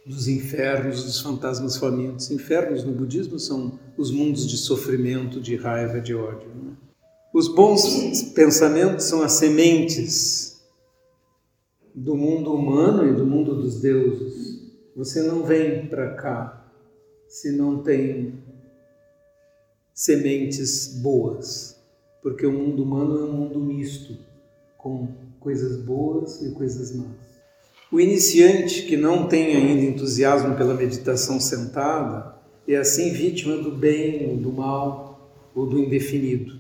dos 0.06 0.30
infernos, 0.30 1.04
dos 1.04 1.20
fantasmas 1.20 1.76
famintos. 1.76 2.32
Infernos 2.32 2.82
no 2.86 2.94
budismo 2.94 3.38
são 3.38 3.78
os 3.98 4.10
mundos 4.10 4.48
de 4.48 4.56
sofrimento, 4.56 5.42
de 5.42 5.58
raiva, 5.58 6.00
de 6.00 6.16
ódio. 6.16 6.48
Né? 6.48 6.78
Os 7.34 7.54
bons 7.54 8.32
pensamentos 8.34 9.04
são 9.04 9.22
as 9.22 9.34
sementes 9.34 10.64
do 11.94 12.16
mundo 12.16 12.54
humano 12.54 13.06
e 13.06 13.14
do 13.14 13.26
mundo 13.26 13.54
dos 13.56 13.82
deuses. 13.82 14.62
Você 14.96 15.24
não 15.24 15.44
vem 15.44 15.88
para 15.88 16.16
cá 16.16 16.72
se 17.28 17.52
não 17.52 17.84
tem 17.84 18.42
sementes 19.94 21.02
boas, 21.02 21.78
porque 22.22 22.46
o 22.46 22.54
mundo 22.54 22.82
humano 22.82 23.20
é 23.20 23.24
um 23.26 23.34
mundo 23.34 23.60
misto, 23.60 24.18
com 24.78 25.23
coisas 25.44 25.78
boas 25.78 26.42
e 26.42 26.52
coisas 26.52 26.96
más. 26.96 27.08
O 27.92 28.00
iniciante 28.00 28.84
que 28.84 28.98
não 28.98 29.28
tem 29.28 29.56
ainda 29.56 29.86
entusiasmo 29.86 30.56
pela 30.56 30.74
meditação 30.74 31.40
sentada 31.40 32.34
é 32.68 32.78
assim 32.78 33.12
vítima 33.12 33.58
do 33.58 33.72
bem 33.72 34.30
ou 34.32 34.38
do 34.38 34.52
mal 34.52 35.32
ou 35.54 35.68
do 35.68 35.78
indefinido. 35.78 36.60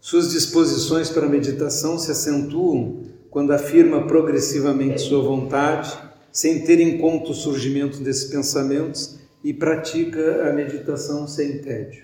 Suas 0.00 0.32
disposições 0.32 1.08
para 1.08 1.24
a 1.24 1.30
meditação 1.30 1.98
se 1.98 2.10
acentuam 2.10 3.04
quando 3.30 3.52
afirma 3.52 4.06
progressivamente 4.06 5.00
sua 5.00 5.22
vontade, 5.22 5.96
sem 6.30 6.62
ter 6.62 6.78
em 6.78 6.98
conta 6.98 7.30
o 7.30 7.34
surgimento 7.34 7.98
desses 8.02 8.24
pensamentos 8.24 9.18
e 9.42 9.54
pratica 9.54 10.48
a 10.48 10.52
meditação 10.52 11.26
sem 11.26 11.58
tédio. 11.62 12.03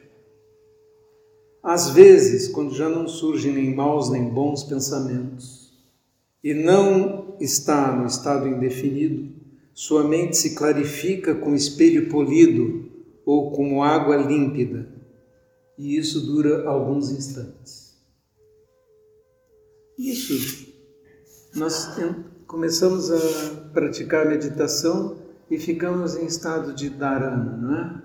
Às 1.63 1.91
vezes, 1.91 2.49
quando 2.49 2.75
já 2.75 2.89
não 2.89 3.07
surgem 3.07 3.53
nem 3.53 3.75
maus 3.75 4.11
nem 4.11 4.29
bons 4.31 4.65
pensamentos, 4.65 5.71
e 6.43 6.55
não 6.55 7.37
está 7.39 7.95
no 7.95 8.07
estado 8.07 8.49
indefinido, 8.49 9.31
sua 9.75 10.03
mente 10.03 10.37
se 10.37 10.55
clarifica 10.55 11.35
com 11.35 11.55
espelho 11.55 12.09
polido 12.09 12.91
ou 13.27 13.53
como 13.53 13.83
água 13.83 14.17
límpida, 14.17 14.89
e 15.77 15.97
isso 15.99 16.21
dura 16.21 16.67
alguns 16.67 17.11
instantes. 17.11 17.95
Isso, 19.99 20.73
nós 21.55 21.91
começamos 22.47 23.11
a 23.11 23.71
praticar 23.75 24.27
meditação 24.27 25.19
e 25.51 25.59
ficamos 25.59 26.17
em 26.17 26.25
estado 26.25 26.73
de 26.73 26.89
dharana, 26.89 27.57
não 27.59 27.77
é? 27.77 28.03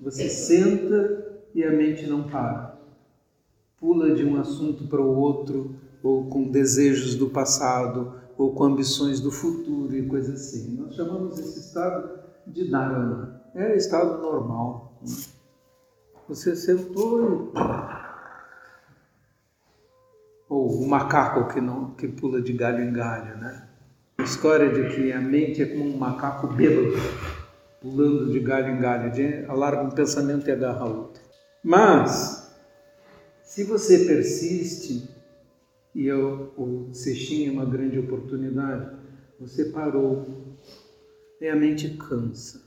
Você 0.00 0.28
senta 0.28 1.40
e 1.54 1.62
a 1.62 1.70
mente 1.70 2.06
não 2.06 2.24
para 2.24 2.75
pula 3.78 4.14
de 4.14 4.24
um 4.24 4.40
assunto 4.40 4.86
para 4.88 5.00
o 5.00 5.16
outro, 5.16 5.76
ou 6.02 6.28
com 6.28 6.50
desejos 6.50 7.14
do 7.14 7.28
passado, 7.28 8.14
ou 8.38 8.54
com 8.54 8.64
ambições 8.64 9.20
do 9.20 9.30
futuro 9.30 9.96
e 9.96 10.06
coisas 10.06 10.40
assim. 10.40 10.76
Nós 10.76 10.94
chamamos 10.94 11.38
esse 11.38 11.60
estado 11.60 12.20
de 12.46 12.70
dharana. 12.70 13.42
É 13.54 13.74
estado 13.76 14.20
normal. 14.20 15.00
Você 16.28 16.54
sentou 16.54 17.22
e. 17.22 18.06
Ou 20.48 20.70
o 20.82 20.88
macaco 20.88 21.52
que, 21.52 21.60
não, 21.60 21.90
que 21.90 22.06
pula 22.06 22.40
de 22.40 22.52
galho 22.52 22.84
em 22.84 22.92
galho, 22.92 23.36
né? 23.38 23.68
A 24.18 24.22
história 24.22 24.70
de 24.72 24.94
que 24.94 25.12
a 25.12 25.20
mente 25.20 25.62
é 25.62 25.66
como 25.66 25.84
um 25.84 25.98
macaco 25.98 26.46
bêbado, 26.46 26.94
pulando 27.80 28.30
de 28.30 28.38
galho 28.40 28.74
em 28.74 28.80
galho, 28.80 29.10
de, 29.10 29.44
alarga 29.46 29.82
um 29.82 29.90
pensamento 29.90 30.48
e 30.48 30.52
agarra 30.52 30.84
outro. 30.84 31.22
Mas 31.64 32.35
se 33.46 33.62
você 33.62 34.00
persiste, 34.00 35.08
e 35.94 36.04
eu, 36.06 36.52
o 36.58 36.92
Sextim 36.92 37.46
é 37.46 37.50
uma 37.50 37.64
grande 37.64 37.96
oportunidade, 37.98 38.96
você 39.40 39.66
parou, 39.66 40.56
e 41.40 41.48
a 41.48 41.54
mente 41.54 41.96
cansa. 41.96 42.66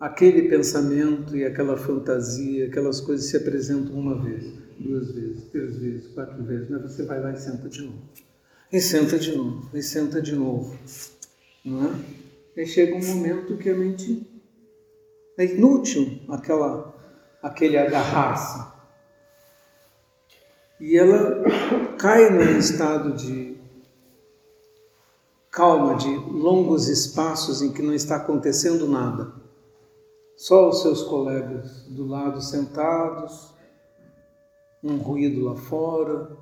Aquele 0.00 0.48
pensamento 0.48 1.36
e 1.36 1.44
aquela 1.44 1.76
fantasia, 1.76 2.66
aquelas 2.66 3.00
coisas 3.00 3.26
se 3.26 3.36
apresentam 3.36 3.94
uma 3.94 4.20
vez, 4.20 4.52
duas 4.80 5.12
vezes, 5.12 5.44
três 5.50 5.76
vezes, 5.76 6.08
quatro 6.08 6.42
vezes, 6.42 6.70
mas 6.70 6.82
você 6.82 7.04
vai 7.04 7.20
lá 7.20 7.32
e 7.32 7.36
senta 7.36 7.68
de 7.68 7.82
novo. 7.82 8.02
E 8.72 8.80
senta 8.80 9.18
de 9.18 9.36
novo, 9.36 9.70
e 9.76 9.82
senta 9.82 10.20
de 10.20 10.34
novo. 10.34 10.76
Não 11.62 11.84
é? 11.84 12.62
E 12.62 12.66
chega 12.66 12.96
um 12.96 13.04
momento 13.04 13.58
que 13.58 13.68
a 13.68 13.76
mente 13.76 14.26
é 15.38 15.44
inútil 15.44 16.20
aquela, 16.28 16.94
aquele 17.42 17.76
agarrar-se 17.76 18.71
e 20.82 20.98
ela 20.98 21.44
cai 21.96 22.28
num 22.28 22.58
estado 22.58 23.12
de 23.12 23.56
calma, 25.48 25.94
de 25.94 26.08
longos 26.08 26.88
espaços 26.88 27.62
em 27.62 27.72
que 27.72 27.80
não 27.80 27.94
está 27.94 28.16
acontecendo 28.16 28.88
nada. 28.88 29.32
Só 30.36 30.68
os 30.68 30.82
seus 30.82 31.04
colegas 31.04 31.84
do 31.84 32.04
lado 32.04 32.42
sentados, 32.42 33.54
um 34.82 34.96
ruído 34.96 35.44
lá 35.44 35.54
fora, 35.54 36.36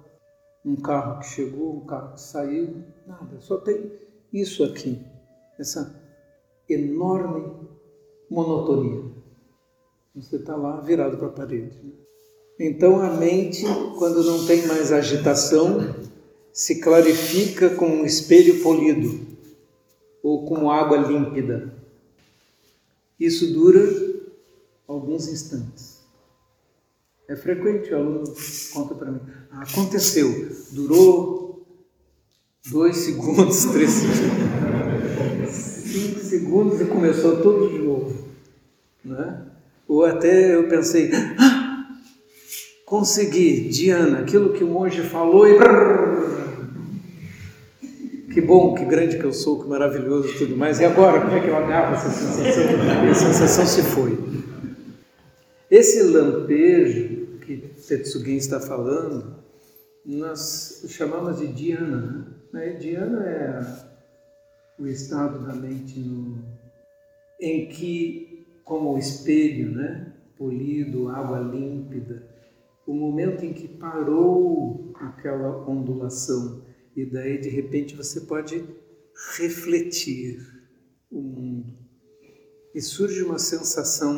um 0.65 0.75
carro 0.75 1.21
que 1.21 1.27
chegou, 1.27 1.77
um 1.77 1.85
carro 1.85 2.15
que 2.15 2.23
saiu, 2.23 2.83
nada, 3.07 3.39
só 3.41 3.59
tem 3.59 3.93
isso 4.33 4.65
aqui, 4.65 5.05
essa 5.59 6.03
enorme 6.67 7.69
monotonia. 8.31 9.05
Você 10.15 10.37
está 10.37 10.57
lá 10.57 10.81
virado 10.81 11.19
para 11.19 11.27
a 11.27 11.33
parede. 11.33 11.79
Né? 11.85 11.93
Então 12.63 13.01
a 13.01 13.09
mente, 13.15 13.65
quando 13.97 14.23
não 14.23 14.47
tem 14.47 14.67
mais 14.67 14.93
agitação, 14.93 15.95
se 16.53 16.79
clarifica 16.79 17.71
com 17.71 17.87
um 17.87 18.05
espelho 18.05 18.61
polido 18.61 19.19
ou 20.23 20.45
com 20.45 20.71
água 20.71 20.99
límpida. 20.99 21.73
Isso 23.19 23.51
dura 23.55 23.89
alguns 24.87 25.27
instantes. 25.29 26.01
É 27.27 27.35
frequente, 27.35 27.95
o 27.95 27.97
aluno 27.97 28.25
conta 28.75 28.95
para 28.95 29.11
mim. 29.11 29.21
Ah, 29.51 29.63
aconteceu, 29.63 30.51
durou 30.73 31.65
dois 32.71 32.99
segundos, 32.99 33.65
três 33.73 33.91
segundos, 33.91 35.55
cinco 35.55 36.21
segundos 36.21 36.81
e 36.83 36.85
começou 36.85 37.41
tudo 37.41 37.71
de 37.71 37.79
novo. 37.79 38.29
Né? 39.03 39.47
Ou 39.89 40.05
até 40.05 40.55
eu 40.55 40.69
pensei, 40.69 41.11
ah, 41.39 41.60
consegui, 42.91 43.69
Diana, 43.69 44.19
aquilo 44.19 44.53
que 44.53 44.65
o 44.65 44.67
monge 44.67 45.01
falou 45.03 45.47
e. 45.47 45.57
Que 48.35 48.41
bom, 48.41 48.75
que 48.75 48.85
grande 48.85 49.17
que 49.17 49.25
eu 49.25 49.33
sou, 49.33 49.63
que 49.63 49.69
maravilhoso 49.69 50.29
e 50.29 50.39
tudo 50.39 50.57
mais. 50.57 50.81
E 50.81 50.85
agora, 50.85 51.21
como 51.21 51.37
é 51.37 51.41
que 51.41 51.49
eu 51.49 51.57
agarro 51.57 51.95
essa 51.95 52.11
sensação? 52.11 52.65
E 53.07 53.11
a 53.11 53.15
sensação 53.15 53.67
se 53.67 53.83
foi. 53.83 54.19
Esse 55.71 56.03
lampejo 56.03 57.39
que 57.39 57.59
Tetsugin 57.59 58.37
está 58.37 58.61
falando, 58.61 59.37
nós 60.05 60.85
chamamos 60.89 61.39
de 61.39 61.47
Diana. 61.47 62.27
Né? 62.53 62.71
Diana 62.71 63.25
é 63.25 63.63
o 64.81 64.87
estado 64.87 65.47
da 65.47 65.55
mente 65.55 65.99
no, 66.01 66.43
em 67.41 67.69
que, 67.69 68.47
como 68.65 68.95
o 68.95 68.99
espelho, 68.99 69.73
né? 69.73 70.13
polido, 70.37 71.09
água 71.09 71.39
límpida, 71.39 72.30
o 72.87 72.95
momento 72.95 73.45
em 73.45 73.53
que 73.53 73.69
parou 73.69 74.93
aquela 74.95 75.69
ondulação 75.69 76.65
e 76.97 77.05
daí 77.05 77.39
de 77.39 77.49
repente 77.49 77.95
você 77.95 78.23
pode 78.23 78.65
refletir 79.37 80.39
o 81.11 81.21
mundo 81.21 81.81
e 82.75 82.81
surge 82.81 83.23
uma 83.23 83.39
sensação 83.39 84.17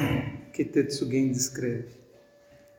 que 0.53 0.64
Tetsugen 0.64 1.33
descreve. 1.33 1.96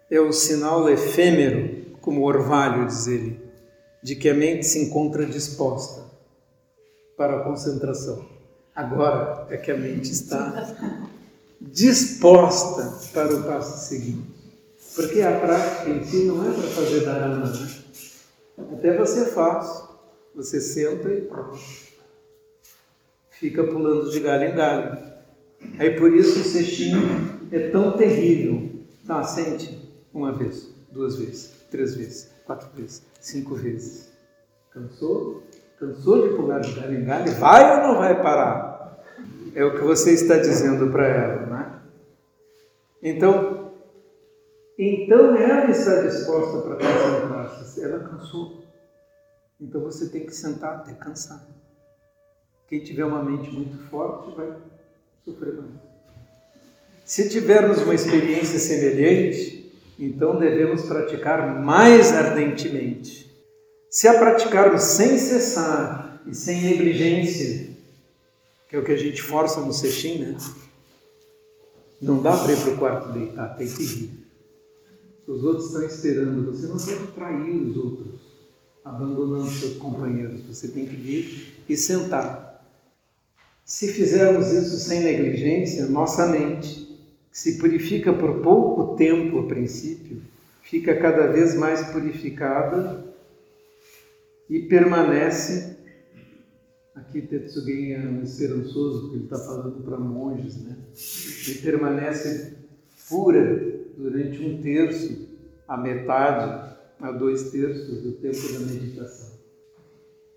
É 0.09 0.19
o 0.19 0.31
sinal 0.31 0.87
efêmero, 0.89 1.97
como 1.99 2.23
orvalho 2.23 2.85
diz 2.85 3.07
ele, 3.07 3.41
de 4.03 4.15
que 4.15 4.29
a 4.29 4.33
mente 4.33 4.65
se 4.65 4.79
encontra 4.79 5.25
disposta 5.25 6.03
para 7.17 7.39
a 7.39 7.43
concentração. 7.43 8.27
Agora 8.75 9.47
é 9.49 9.57
que 9.57 9.71
a 9.71 9.77
mente 9.77 10.11
está 10.11 10.99
disposta 11.61 13.11
para 13.13 13.35
o 13.35 13.43
passo 13.43 13.87
seguinte. 13.87 14.42
Porque 14.95 15.21
a 15.21 15.39
prática 15.39 15.89
em 15.89 16.03
si 16.03 16.25
não 16.25 16.47
é 16.47 16.53
para 16.53 16.69
fazer 16.69 17.05
dharana. 17.05 17.45
Né? 17.45 17.67
Até 18.73 18.97
você 18.97 19.25
faz. 19.25 19.91
Você 20.35 20.59
senta 20.59 21.09
e 21.09 21.27
fica 23.29 23.63
pulando 23.63 24.09
de 24.09 24.19
galho 24.19 24.45
em 24.45 24.55
galho. 24.55 24.97
Aí 25.77 25.99
por 25.99 26.13
isso 26.13 26.39
o 26.39 26.43
cestinho 26.43 27.01
é 27.51 27.69
tão 27.69 27.97
terrível. 27.97 28.71
Tá, 29.05 29.23
sente 29.23 29.79
uma 30.13 30.31
vez, 30.31 30.73
duas 30.91 31.17
vezes, 31.17 31.51
três 31.69 31.93
vezes, 31.95 32.31
quatro 32.45 32.69
vezes, 32.75 33.03
cinco 33.19 33.53
vezes. 33.53 34.11
Cansou? 34.71 35.43
Cansou 35.77 36.27
de 36.27 36.35
pular 36.35 36.59
de 36.59 36.71
galho 36.73 36.99
em 36.99 37.03
galho? 37.03 37.31
Vai 37.33 37.75
ou 37.75 37.87
não 37.87 37.99
vai 37.99 38.21
parar? 38.23 39.03
É 39.53 39.63
o 39.63 39.75
que 39.75 39.81
você 39.81 40.13
está 40.13 40.37
dizendo 40.37 40.89
para 40.91 41.07
ela, 41.07 41.45
né? 41.45 41.79
Então, 43.03 43.62
então 44.89 45.35
ela 45.35 45.69
está 45.69 46.01
disposta 46.01 46.61
para 46.61 46.75
concentrar-se. 46.75 47.83
Ela 47.83 47.99
cansou. 47.99 48.63
Então 49.59 49.81
você 49.81 50.09
tem 50.09 50.25
que 50.25 50.35
sentar 50.35 50.77
até 50.77 50.93
cansar. 50.93 51.45
Quem 52.67 52.83
tiver 52.83 53.05
uma 53.05 53.23
mente 53.23 53.51
muito 53.51 53.77
forte 53.89 54.35
vai 54.35 54.51
sofrer 55.23 55.53
mais. 55.53 55.69
Se 57.05 57.29
tivermos 57.29 57.81
uma 57.81 57.93
experiência 57.93 58.57
semelhante, 58.57 59.71
então 59.99 60.39
devemos 60.39 60.83
praticar 60.83 61.61
mais 61.61 62.11
ardentemente. 62.11 63.31
Se 63.89 64.07
a 64.07 64.17
praticarmos 64.17 64.81
sem 64.81 65.19
cessar 65.19 66.21
e 66.25 66.33
sem 66.33 66.61
negligência, 66.61 67.69
que 68.67 68.75
é 68.75 68.79
o 68.79 68.83
que 68.83 68.91
a 68.91 68.97
gente 68.97 69.21
força 69.21 69.61
no 69.61 69.71
sexim, 69.71 70.17
né? 70.19 70.37
Não 72.01 72.21
dá 72.21 72.35
para 72.35 72.53
ir 72.53 72.57
para 72.57 72.71
o 72.71 72.77
quarto 72.77 73.11
deitar, 73.11 73.55
tem 73.55 73.67
que 73.67 73.83
ir. 73.83 74.22
Os 75.27 75.43
outros 75.43 75.67
estão 75.67 75.85
esperando, 75.85 76.51
você 76.51 76.67
não 76.67 76.77
deve 76.77 77.11
trair 77.13 77.55
os 77.55 77.77
outros, 77.77 78.19
abandonando 78.83 79.49
seus 79.49 79.77
companheiros. 79.77 80.41
Você 80.41 80.67
tem 80.67 80.85
que 80.85 80.95
vir 80.95 81.63
e 81.67 81.77
sentar. 81.77 82.61
Se 83.63 83.87
fizermos 83.87 84.51
isso 84.51 84.75
sem 84.77 85.01
negligência, 85.01 85.85
nossa 85.85 86.27
mente, 86.27 86.85
que 87.31 87.39
se 87.39 87.57
purifica 87.57 88.11
por 88.11 88.41
pouco 88.41 88.97
tempo 88.97 89.39
a 89.39 89.47
princípio, 89.47 90.21
fica 90.61 90.99
cada 90.99 91.27
vez 91.27 91.55
mais 91.55 91.81
purificada 91.87 93.05
e 94.49 94.59
permanece. 94.63 95.77
Aqui 96.93 97.21
Tetsugen 97.21 97.93
é 97.93 97.99
um 97.99 98.21
esperançoso, 98.21 99.01
porque 99.01 99.15
ele 99.15 99.23
está 99.23 99.39
falando 99.39 99.81
para 99.83 99.97
monges, 99.97 100.57
né? 100.57 100.75
E 101.47 101.53
permanece 101.55 102.57
pura 103.07 103.82
durante 103.97 104.43
um 104.43 104.61
terço, 104.61 105.27
a 105.67 105.77
metade, 105.77 106.75
a 106.99 107.11
dois 107.11 107.51
terços 107.51 108.01
do 108.01 108.13
tempo 108.13 108.53
da 108.53 108.59
meditação. 108.59 109.33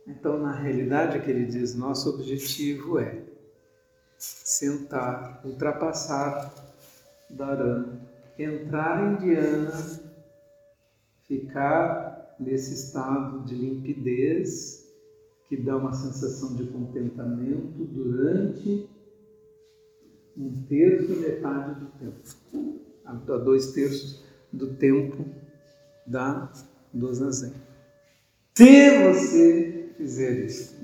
Então, 0.06 0.38
na 0.38 0.52
realidade, 0.52 1.18
o 1.18 1.22
que 1.22 1.30
ele 1.30 1.46
diz, 1.46 1.74
nosso 1.74 2.10
objetivo 2.10 2.98
é 2.98 3.22
sentar, 4.18 5.40
ultrapassar 5.44 6.54
Dharana, 7.28 8.00
entrar 8.38 9.12
em 9.12 9.16
Dhyana, 9.16 9.72
ficar 11.26 12.36
nesse 12.38 12.74
estado 12.74 13.44
de 13.44 13.54
limpidez 13.54 14.86
que 15.48 15.56
dá 15.56 15.76
uma 15.76 15.92
sensação 15.92 16.54
de 16.56 16.66
contentamento 16.66 17.84
durante 17.84 18.88
um 20.36 20.62
terço 20.64 21.16
metade 21.20 21.80
do 21.80 21.86
tempo, 21.98 22.20
a 23.06 23.12
dois 23.36 23.72
terços 23.72 24.22
do 24.52 24.74
tempo 24.74 25.24
da 26.06 26.50
do 26.92 27.12
zazen. 27.12 27.52
Se 28.56 28.98
você 28.98 29.90
fizer 29.96 30.32
isso. 30.44 30.76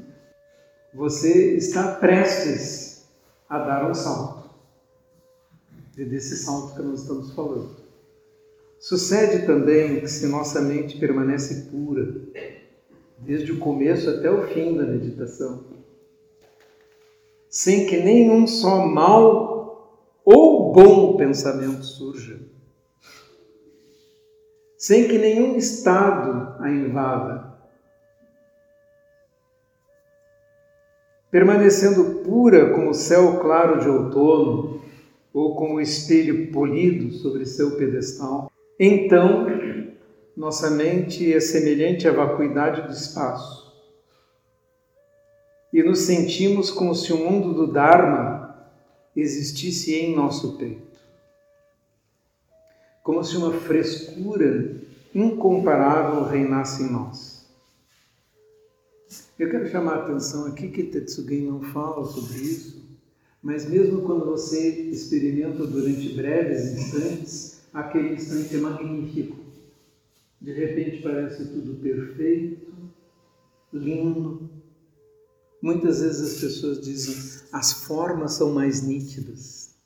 Você 0.94 1.56
está 1.56 1.94
prestes 1.94 3.06
a 3.48 3.58
dar 3.58 3.90
um 3.90 3.94
salto. 3.94 4.50
É 5.96 6.04
desse 6.04 6.36
salto 6.36 6.74
que 6.74 6.82
nós 6.82 7.00
estamos 7.00 7.32
falando. 7.32 7.76
Sucede 8.78 9.46
também 9.46 10.00
que 10.00 10.08
se 10.08 10.26
nossa 10.26 10.60
mente 10.60 10.98
permanece 10.98 11.70
pura, 11.70 12.14
desde 13.18 13.52
o 13.52 13.58
começo 13.58 14.10
até 14.10 14.30
o 14.30 14.48
fim 14.48 14.76
da 14.76 14.84
meditação, 14.84 15.64
sem 17.48 17.86
que 17.86 18.02
nenhum 18.02 18.46
só 18.46 18.84
mal 18.84 20.02
ou 20.24 20.61
bom 20.72 21.16
pensamento 21.16 21.84
surja, 21.84 22.40
sem 24.76 25.06
que 25.06 25.18
nenhum 25.18 25.56
estado 25.56 26.56
a 26.60 26.70
invada, 26.70 27.52
permanecendo 31.30 32.22
pura 32.22 32.72
como 32.74 32.90
o 32.90 32.94
céu 32.94 33.38
claro 33.38 33.80
de 33.80 33.88
outono 33.88 34.82
ou 35.32 35.54
como 35.54 35.74
o 35.74 35.80
espelho 35.80 36.50
polido 36.50 37.12
sobre 37.12 37.46
seu 37.46 37.76
pedestal, 37.76 38.50
então 38.78 39.46
nossa 40.36 40.70
mente 40.70 41.32
é 41.32 41.40
semelhante 41.40 42.08
à 42.08 42.12
vacuidade 42.12 42.82
do 42.82 42.92
espaço. 42.92 43.62
E 45.72 45.82
nos 45.82 46.00
sentimos 46.00 46.70
como 46.70 46.94
se 46.94 47.12
o 47.12 47.18
mundo 47.18 47.54
do 47.54 47.66
Dharma 47.66 48.41
existisse 49.14 49.94
em 49.94 50.14
nosso 50.14 50.56
peito. 50.56 51.00
Como 53.02 53.22
se 53.22 53.36
uma 53.36 53.52
frescura 53.52 54.80
incomparável 55.14 56.24
reinasse 56.24 56.84
em 56.84 56.90
nós. 56.90 57.46
Eu 59.38 59.50
quero 59.50 59.68
chamar 59.68 59.94
a 59.94 60.04
atenção 60.04 60.46
aqui 60.46 60.68
que 60.68 60.84
Tetsugen 60.84 61.42
não 61.42 61.60
fala 61.60 62.04
sobre 62.04 62.38
isso, 62.38 62.82
mas 63.42 63.68
mesmo 63.68 64.02
quando 64.02 64.24
você 64.24 64.88
experimenta 64.90 65.66
durante 65.66 66.14
breves 66.14 66.72
instantes, 66.72 67.62
aquele 67.74 68.14
instante 68.14 68.54
é 68.54 68.58
magnífico. 68.58 69.36
De 70.40 70.52
repente 70.52 71.02
parece 71.02 71.46
tudo 71.46 71.74
perfeito, 71.80 72.72
lindo. 73.72 74.48
Muitas 75.62 76.00
vezes 76.00 76.32
as 76.32 76.40
pessoas 76.40 76.80
dizem 76.80 77.40
as 77.52 77.72
formas 77.72 78.32
são 78.32 78.52
mais 78.52 78.82
nítidas. 78.82 79.76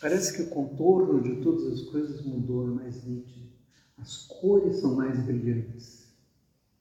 Parece 0.00 0.34
que 0.34 0.42
o 0.42 0.46
contorno 0.46 1.20
de 1.20 1.42
todas 1.42 1.66
as 1.66 1.82
coisas 1.82 2.24
mudou, 2.24 2.66
é 2.66 2.70
mais 2.70 3.04
nítido. 3.04 3.50
As 3.98 4.22
cores 4.22 4.78
são 4.78 4.94
mais 4.94 5.22
brilhantes. 5.22 6.08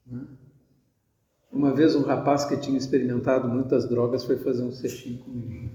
Né? 0.07 0.25
Uma 1.51 1.75
vez 1.75 1.95
um 1.95 2.03
rapaz 2.03 2.45
que 2.45 2.55
tinha 2.55 2.77
experimentado 2.77 3.47
muitas 3.49 3.87
drogas 3.89 4.23
foi 4.23 4.37
fazer 4.37 4.63
um 4.63 4.71
cestinho 4.71 5.19
comigo. 5.19 5.69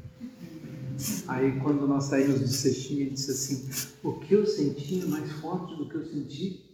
Aí 1.29 1.61
quando 1.61 1.87
nós 1.87 2.05
saímos 2.05 2.41
do 2.41 2.49
cestinho, 2.49 3.03
ele 3.03 3.11
disse 3.11 3.31
assim, 3.31 3.97
o 4.03 4.15
que 4.21 4.35
eu 4.35 4.47
senti 4.47 5.03
é 5.03 5.07
mais 5.07 5.31
forte 5.33 5.77
do 5.77 5.87
que 5.87 5.97
eu 5.97 6.05
senti 6.05 6.65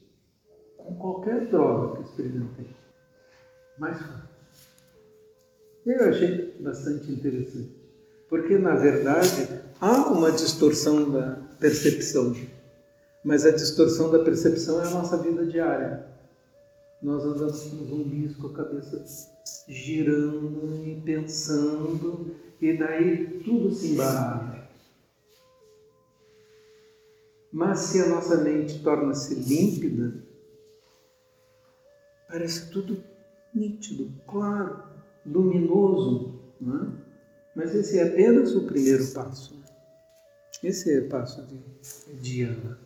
com 0.77 0.95
qualquer 0.95 1.49
droga 1.49 1.97
que 1.97 2.09
experimentei. 2.09 2.71
Mais 3.79 4.01
forte. 4.01 4.34
Eu 5.87 6.09
achei 6.09 6.57
bastante 6.61 7.11
interessante. 7.13 7.71
Porque, 8.29 8.59
na 8.59 8.75
verdade, 8.75 9.49
há 9.81 10.09
uma 10.11 10.33
distorção 10.33 11.11
da 11.11 11.39
percepção. 11.61 12.35
Mas 13.25 13.45
a 13.45 13.51
distorção 13.51 14.11
da 14.11 14.25
percepção 14.25 14.83
é 14.83 14.87
a 14.87 14.91
nossa 14.91 15.17
vida 15.19 15.47
diária 15.47 16.15
nós 17.05 17.23
andamos 17.23 17.63
como 17.65 17.85
zumbis 17.85 18.35
com 18.37 18.47
a 18.47 18.55
cabeça 18.55 19.05
girando 19.69 20.83
e 20.87 21.03
pensando, 21.03 22.35
e 22.59 22.79
daí 22.79 23.41
tudo 23.45 23.75
se 23.75 23.89
embaralha. 23.89 24.67
Mas 27.53 27.79
se 27.81 28.01
a 28.01 28.09
nossa 28.09 28.39
mente 28.39 28.83
torna-se 28.83 29.35
límpida, 29.35 30.25
parece 32.27 32.71
tudo 32.71 33.05
nítido, 33.55 34.11
claro, 34.27 34.84
luminoso. 35.27 36.41
Não 36.61 36.83
é? 36.83 37.05
Mas 37.57 37.75
esse 37.75 37.99
é 37.99 38.09
apenas 38.09 38.55
o 38.55 38.65
primeiro 38.67 39.07
passo. 39.13 39.63
Esse 40.63 40.93
é 40.93 41.01
o 41.01 41.09
passo 41.09 41.43
de 41.47 41.61
Diana 42.21 42.85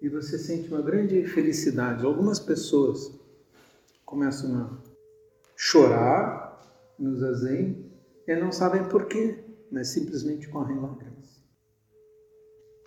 e 0.00 0.08
você 0.08 0.38
sente 0.38 0.68
uma 0.68 0.80
grande 0.80 1.26
felicidade. 1.26 2.04
Algumas 2.04 2.40
pessoas 2.40 3.12
começam 4.04 4.56
a 4.56 4.78
chorar 5.56 6.58
no 6.98 7.16
zazen 7.16 7.90
e 8.26 8.36
não 8.36 8.50
sabem 8.50 8.84
porquê, 8.88 9.38
mas 9.70 9.88
simplesmente 9.88 10.48
correm 10.48 10.80
lágrimas. 10.80 11.42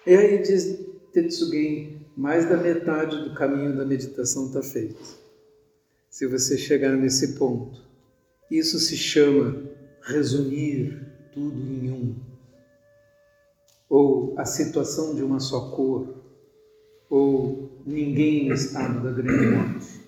E 0.06 0.16
aí 0.16 0.42
diz 0.42 0.80
Tetsugen, 1.14 2.06
mais 2.18 2.50
da 2.50 2.58
metade 2.58 3.24
do 3.24 3.36
caminho 3.36 3.76
da 3.76 3.86
meditação 3.86 4.48
está 4.48 4.64
feito. 4.64 5.22
Se 6.10 6.28
você 6.28 6.58
chegar 6.58 6.96
nesse 6.96 7.36
ponto, 7.36 7.83
isso 8.58 8.80
se 8.80 8.96
chama 8.96 9.63
resumir 10.02 11.02
tudo 11.32 11.60
em 11.60 11.92
um, 11.92 12.16
ou 13.89 14.34
a 14.38 14.46
situação 14.46 15.16
de 15.16 15.24
uma 15.24 15.39
só 15.39 15.72
cor, 15.72 16.24
ou 17.10 17.82
ninguém 17.86 18.48
no 18.48 18.54
estado 18.54 19.02
da 19.04 19.12
grande 19.12 19.48
morte. 19.48 20.04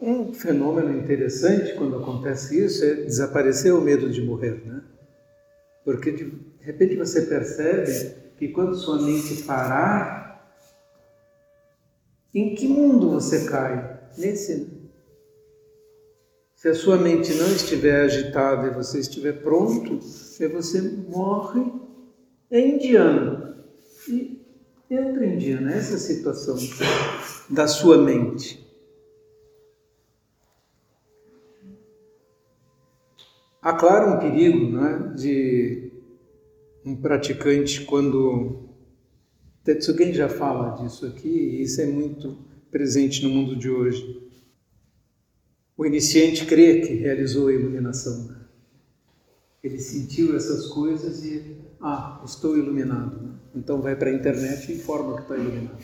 Um 0.00 0.32
fenômeno 0.32 0.98
interessante 0.98 1.74
quando 1.74 1.96
acontece 1.96 2.62
isso 2.62 2.84
é 2.84 2.94
desaparecer 2.94 3.74
o 3.74 3.80
medo 3.80 4.10
de 4.10 4.22
morrer, 4.22 4.62
né? 4.64 4.82
Porque 5.84 6.12
de 6.12 6.32
repente 6.60 6.96
você 6.96 7.22
percebe 7.22 8.14
que 8.38 8.48
quando 8.48 8.74
sua 8.74 9.00
mente 9.00 9.42
parar, 9.44 10.26
em 12.34 12.54
que 12.54 12.68
mundo 12.68 13.10
você 13.10 13.46
cai? 13.46 13.98
Nesse. 14.18 14.75
Se 16.66 16.70
a 16.70 16.74
sua 16.74 16.96
mente 16.96 17.32
não 17.34 17.46
estiver 17.46 18.00
agitada 18.00 18.66
e 18.66 18.74
você 18.74 18.98
estiver 18.98 19.40
pronto, 19.40 20.00
aí 20.40 20.48
você 20.48 20.82
morre 20.82 21.62
é 22.50 22.58
indiano. 22.58 23.54
E 24.08 24.44
entra 24.90 25.26
indiano, 25.26 25.68
essa 25.70 25.94
é 25.94 25.96
situação 25.96 26.56
da 27.48 27.68
sua 27.68 27.98
mente. 27.98 28.68
Há, 33.62 33.72
claro, 33.74 34.16
um 34.16 34.18
perigo 34.18 34.68
né, 34.68 35.12
de 35.14 35.92
um 36.84 36.96
praticante, 36.96 37.84
quando. 37.84 38.70
Tetsugen 39.62 40.12
já 40.12 40.28
fala 40.28 40.82
disso 40.82 41.06
aqui, 41.06 41.28
e 41.28 41.62
isso 41.62 41.80
é 41.80 41.86
muito 41.86 42.36
presente 42.72 43.22
no 43.22 43.30
mundo 43.30 43.54
de 43.54 43.70
hoje. 43.70 44.25
O 45.76 45.84
iniciante 45.84 46.46
crê 46.46 46.80
que 46.80 46.94
realizou 46.94 47.48
a 47.48 47.52
iluminação. 47.52 48.30
Ele 49.62 49.78
sentiu 49.78 50.36
essas 50.36 50.66
coisas 50.68 51.24
e, 51.24 51.56
ah, 51.82 52.22
estou 52.24 52.56
iluminado. 52.56 53.34
Então 53.54 53.82
vai 53.82 53.94
para 53.96 54.10
a 54.10 54.12
internet 54.12 54.70
e 54.70 54.76
informa 54.76 55.16
que 55.16 55.22
está 55.22 55.36
iluminado. 55.36 55.76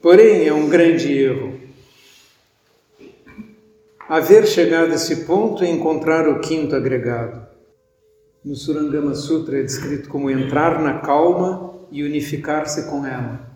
Porém, 0.00 0.46
é 0.46 0.52
um 0.52 0.68
grande 0.68 1.12
erro 1.12 1.60
haver 4.10 4.44
chegado 4.44 4.90
a 4.90 4.96
esse 4.96 5.24
ponto 5.24 5.64
e 5.64 5.70
encontrar 5.70 6.28
o 6.28 6.40
quinto 6.40 6.74
agregado. 6.74 7.46
No 8.44 8.56
Surangama 8.56 9.14
Sutra 9.14 9.60
é 9.60 9.62
descrito 9.62 10.08
como 10.08 10.28
entrar 10.28 10.82
na 10.82 10.98
calma 10.98 11.78
e 11.92 12.02
unificar-se 12.02 12.90
com 12.90 13.06
ela. 13.06 13.48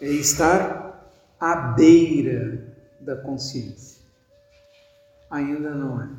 É 0.00 0.08
estar 0.08 1.10
à 1.38 1.56
beira 1.56 2.63
da 3.04 3.16
consciência. 3.16 4.02
Ainda 5.30 5.74
não 5.74 6.02
é. 6.02 6.10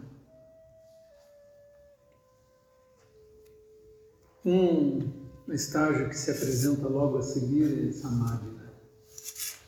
Um 4.46 5.12
estágio 5.50 6.10
que 6.10 6.18
se 6.18 6.30
apresenta 6.32 6.88
logo 6.88 7.18
a 7.18 7.22
seguir 7.22 7.90
é 7.90 7.92
Samadhi. 7.92 8.46
Né? 8.46 8.70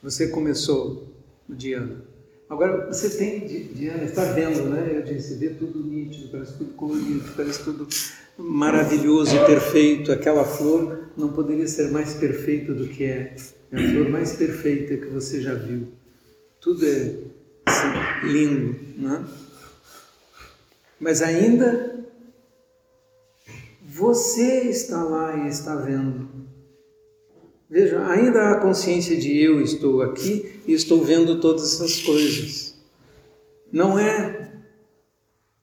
Você 0.04 0.28
começou 0.30 1.14
o 1.50 1.56
Dhyana 1.56 2.18
Agora, 2.50 2.88
você 2.88 3.10
tem, 3.10 3.46
Diana, 3.46 4.04
está 4.04 4.24
vendo, 4.24 4.70
né? 4.70 4.94
Eu 4.96 5.02
disse, 5.02 5.36
vê 5.36 5.50
tudo 5.50 5.84
nítido, 5.84 6.30
parece 6.30 6.54
tudo 6.54 6.72
colorido, 6.74 7.26
parece 7.36 7.62
tudo 7.62 7.88
maravilhoso 8.38 9.46
perfeito. 9.46 10.14
Aquela 10.14 10.46
flor 10.46 11.10
não 11.18 11.34
poderia 11.34 11.68
ser 11.68 11.92
mais 11.92 12.14
perfeita 12.14 12.74
do 12.74 12.88
que 12.88 13.04
é. 13.04 13.36
É 13.70 13.78
a 13.78 13.90
flor 13.90 14.10
mais 14.10 14.34
perfeita 14.38 14.96
que 14.96 15.08
você 15.08 15.42
já 15.42 15.54
viu. 15.56 15.90
Tudo 16.68 16.86
é 16.86 17.16
assim, 17.66 18.28
lindo, 18.28 18.78
né? 18.98 19.26
Mas 21.00 21.22
ainda 21.22 22.06
você 23.82 24.64
está 24.64 25.02
lá 25.02 25.46
e 25.46 25.48
está 25.48 25.78
vendo. 25.78 26.28
Veja, 27.70 28.06
ainda 28.08 28.50
há 28.50 28.60
consciência 28.60 29.16
de 29.16 29.42
eu 29.42 29.62
estou 29.62 30.02
aqui 30.02 30.62
e 30.68 30.74
estou 30.74 31.02
vendo 31.06 31.40
todas 31.40 31.76
essas 31.76 32.02
coisas. 32.02 32.76
Não 33.72 33.98
é 33.98 34.52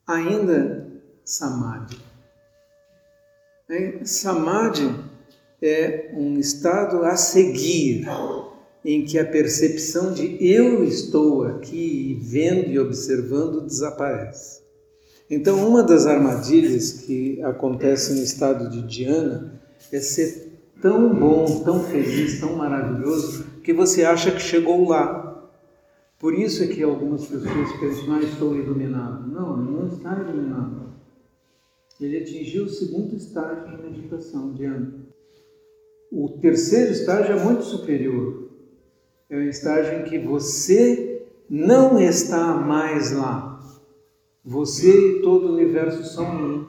ainda 0.06 0.90
samadhi. 1.22 2.00
É, 3.68 4.02
samadhi 4.06 5.04
é 5.60 6.12
um 6.14 6.38
estado 6.38 7.04
a 7.04 7.14
seguir 7.14 8.06
em 8.84 9.04
que 9.04 9.18
a 9.18 9.24
percepção 9.24 10.12
de 10.12 10.36
eu 10.44 10.84
estou 10.84 11.44
aqui 11.44 12.18
vendo 12.22 12.68
e 12.70 12.78
observando 12.78 13.64
desaparece. 13.64 14.62
Então, 15.30 15.66
uma 15.66 15.82
das 15.82 16.06
armadilhas 16.06 16.92
que 16.92 17.40
acontece 17.42 18.12
no 18.12 18.22
estado 18.22 18.68
de 18.68 18.82
Dhyana 18.82 19.60
é 19.90 19.98
ser 19.98 20.60
tão 20.82 21.14
bom, 21.14 21.62
tão 21.64 21.82
feliz, 21.82 22.38
tão 22.40 22.56
maravilhoso, 22.56 23.44
que 23.62 23.72
você 23.72 24.04
acha 24.04 24.30
que 24.30 24.40
chegou 24.40 24.86
lá. 24.86 25.50
Por 26.18 26.34
isso 26.34 26.62
é 26.62 26.66
que 26.66 26.82
algumas 26.82 27.24
pessoas 27.24 27.72
pensam, 27.80 28.14
ah, 28.14 28.22
estou 28.22 28.54
iluminado. 28.54 29.26
Não, 29.28 29.62
ele 29.62 29.72
não 29.72 29.88
está 29.88 30.14
iluminado. 30.20 30.84
Ele 32.00 32.18
atingiu 32.18 32.64
o 32.64 32.68
segundo 32.68 33.16
estágio 33.16 33.76
de 33.76 33.82
meditação, 33.82 34.52
Diana. 34.52 34.94
O 36.12 36.28
terceiro 36.40 36.92
estágio 36.92 37.36
é 37.36 37.42
muito 37.42 37.62
superior. 37.64 38.43
É 39.28 39.36
o 39.36 39.42
estágio 39.42 40.00
em 40.00 40.04
que 40.04 40.18
você 40.18 41.26
não 41.48 41.98
está 41.98 42.54
mais 42.54 43.12
lá. 43.12 43.60
Você 44.44 45.18
e 45.18 45.22
todo 45.22 45.46
o 45.46 45.54
universo 45.54 46.04
são 46.04 46.26
um. 46.26 46.66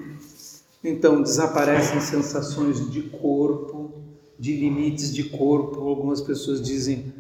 Então 0.84 1.22
desaparecem 1.22 2.00
sensações 2.00 2.90
de 2.92 3.04
corpo, 3.04 4.02
de 4.40 4.56
limites 4.56 5.14
de 5.14 5.26
corpo. 5.30 5.82
Algumas 5.82 6.22
pessoas 6.22 6.62
dizem: 6.62 7.14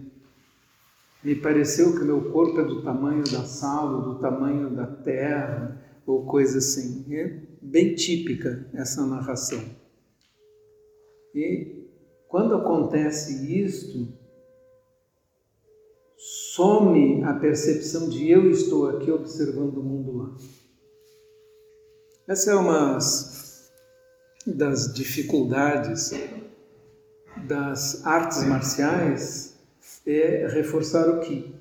me 1.24 1.36
pareceu 1.36 1.98
que 1.98 2.06
meu 2.06 2.32
corpo 2.32 2.62
é 2.62 2.64
do 2.64 2.84
tamanho 2.84 3.24
da 3.24 3.44
sala, 3.44 4.02
do 4.02 4.20
tamanho 4.20 4.70
da 4.70 4.86
terra, 4.86 5.82
ou 6.06 6.26
coisa 6.26 6.60
assim. 6.60 7.06
É 7.14 7.42
bem 7.62 7.96
típica 7.96 8.66
essa 8.74 9.06
narração. 9.06 9.62
E 11.34 11.90
quando 12.28 12.56
acontece 12.56 13.60
isto, 13.62 14.08
some 16.28 17.24
a 17.24 17.34
percepção 17.34 18.10
de 18.10 18.32
eu 18.32 18.50
estou 18.50 18.90
aqui 18.90 19.12
observando 19.12 19.78
o 19.78 19.84
mundo 19.84 20.18
lá. 20.18 20.36
Essa 22.28 22.52
é 22.52 22.56
uma 22.56 22.98
das 24.48 24.92
dificuldades 24.92 26.12
das 27.48 28.04
artes 28.06 28.44
marciais 28.44 29.56
é 30.06 30.48
reforçar 30.48 31.08
o 31.10 31.20
Ki. 31.20 31.54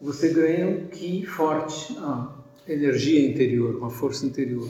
Você 0.00 0.28
ganha 0.28 0.68
um 0.68 0.86
Ki 0.86 1.26
forte, 1.26 1.96
a 1.98 2.32
energia 2.68 3.28
interior, 3.28 3.74
uma 3.74 3.90
força 3.90 4.24
interior. 4.24 4.68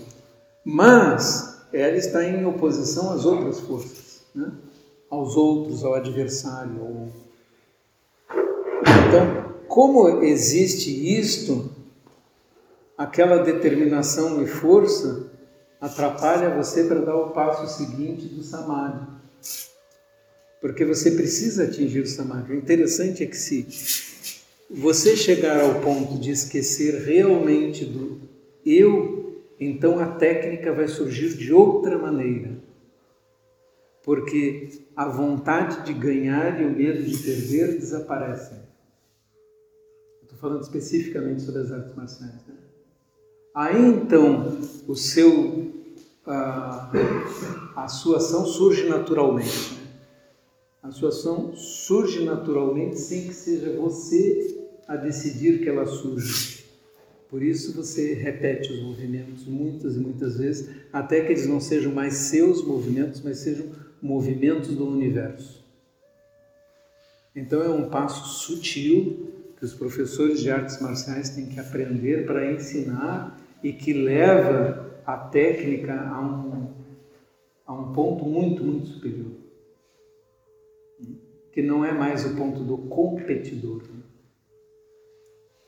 Mas 0.64 1.66
ela 1.74 1.96
está 1.96 2.24
em 2.24 2.46
oposição 2.46 3.11
às 3.11 3.27
outras 3.27 3.61
forças, 3.61 4.22
né? 4.35 4.51
aos 5.11 5.37
outros, 5.37 5.85
ao 5.85 5.92
adversário. 5.94 6.81
Ao... 6.81 7.28
Então, 9.09 9.55
como 9.66 10.23
existe 10.23 11.18
isto, 11.18 11.71
aquela 12.97 13.38
determinação 13.38 14.42
e 14.42 14.47
força 14.47 15.31
atrapalha 15.81 16.55
você 16.55 16.85
para 16.85 17.01
dar 17.01 17.16
o 17.16 17.31
passo 17.31 17.66
seguinte 17.77 18.27
do 18.27 18.42
Samadhi 18.42 19.18
porque 20.61 20.85
você 20.85 21.12
precisa 21.12 21.64
atingir 21.64 22.01
o 22.01 22.07
samadhi. 22.07 22.53
O 22.53 22.57
interessante 22.57 23.23
é 23.23 23.27
que 23.27 23.37
se 23.37 23.66
você 24.71 25.16
chegar 25.16 25.61
ao 25.61 25.81
ponto 25.81 26.18
de 26.18 26.31
esquecer 26.31 27.03
realmente 27.05 27.85
do 27.85 28.21
eu, 28.66 29.42
então 29.59 29.99
a 29.99 30.07
técnica 30.07 30.73
vai 30.73 30.88
surgir 30.88 31.37
de 31.37 31.53
outra 31.53 31.99
maneira. 31.99 32.59
Porque 34.03 34.68
a 34.97 35.07
vontade 35.09 35.85
de 35.85 35.92
ganhar 35.92 36.61
e 36.61 36.64
o 36.64 36.71
medo 36.71 37.03
de 37.03 37.16
perder 37.18 37.79
desaparecem. 37.79 38.67
Estou 40.38 40.51
falando 40.51 40.62
especificamente 40.62 41.42
sobre 41.42 41.62
as 41.62 41.72
artes 41.72 41.96
marciais. 41.96 42.46
Né? 42.46 42.55
Aí 43.57 43.88
então 43.88 44.57
o 44.87 44.94
seu, 44.94 45.72
a, 46.24 46.92
a 47.74 47.88
sua 47.88 48.18
ação 48.18 48.46
surge 48.46 48.88
naturalmente. 48.88 49.77
A 50.81 50.92
sua 50.92 51.09
ação 51.09 51.57
surge 51.57 52.24
naturalmente 52.24 53.01
sem 53.01 53.27
que 53.27 53.35
seja 53.35 53.72
você 53.72 54.64
a 54.87 54.94
decidir 54.94 55.59
que 55.61 55.68
ela 55.68 55.87
surge. 55.87 56.66
Por 57.29 57.42
isso 57.42 57.74
você 57.74 58.14
repete 58.14 58.72
os 58.72 58.81
movimentos 58.81 59.44
muitas 59.44 59.96
e 59.96 59.98
muitas 59.98 60.38
vezes, 60.38 60.70
até 60.92 61.20
que 61.22 61.33
eles 61.33 61.48
não 61.48 61.61
sejam 61.61 61.92
mais 61.92 62.14
seus 62.14 62.64
movimentos, 62.64 63.22
mas 63.22 63.38
sejam 63.38 63.66
movimentos 64.01 64.68
do 64.77 64.87
universo. 64.87 65.66
Então 67.35 67.61
é 67.61 67.68
um 67.68 67.88
passo 67.90 68.24
sutil 68.38 69.28
que 69.59 69.64
os 69.64 69.75
professores 69.75 70.40
de 70.40 70.51
artes 70.51 70.81
marciais 70.81 71.31
têm 71.31 71.47
que 71.47 71.59
aprender 71.59 72.27
para 72.27 72.51
ensinar 72.53 73.38
e 73.62 73.73
que 73.73 73.92
leva 73.92 75.01
a 75.05 75.16
técnica 75.16 75.92
a 75.92 76.21
um, 76.21 76.75
a 77.66 77.73
um 77.75 77.92
ponto 77.92 78.25
muito, 78.25 78.62
muito 78.62 78.87
superior 78.87 79.49
que 81.59 81.62
não 81.62 81.85
é 81.85 81.92
mais 81.92 82.25
o 82.25 82.37
ponto 82.37 82.62
do 82.62 82.79
competidor, 82.79 83.83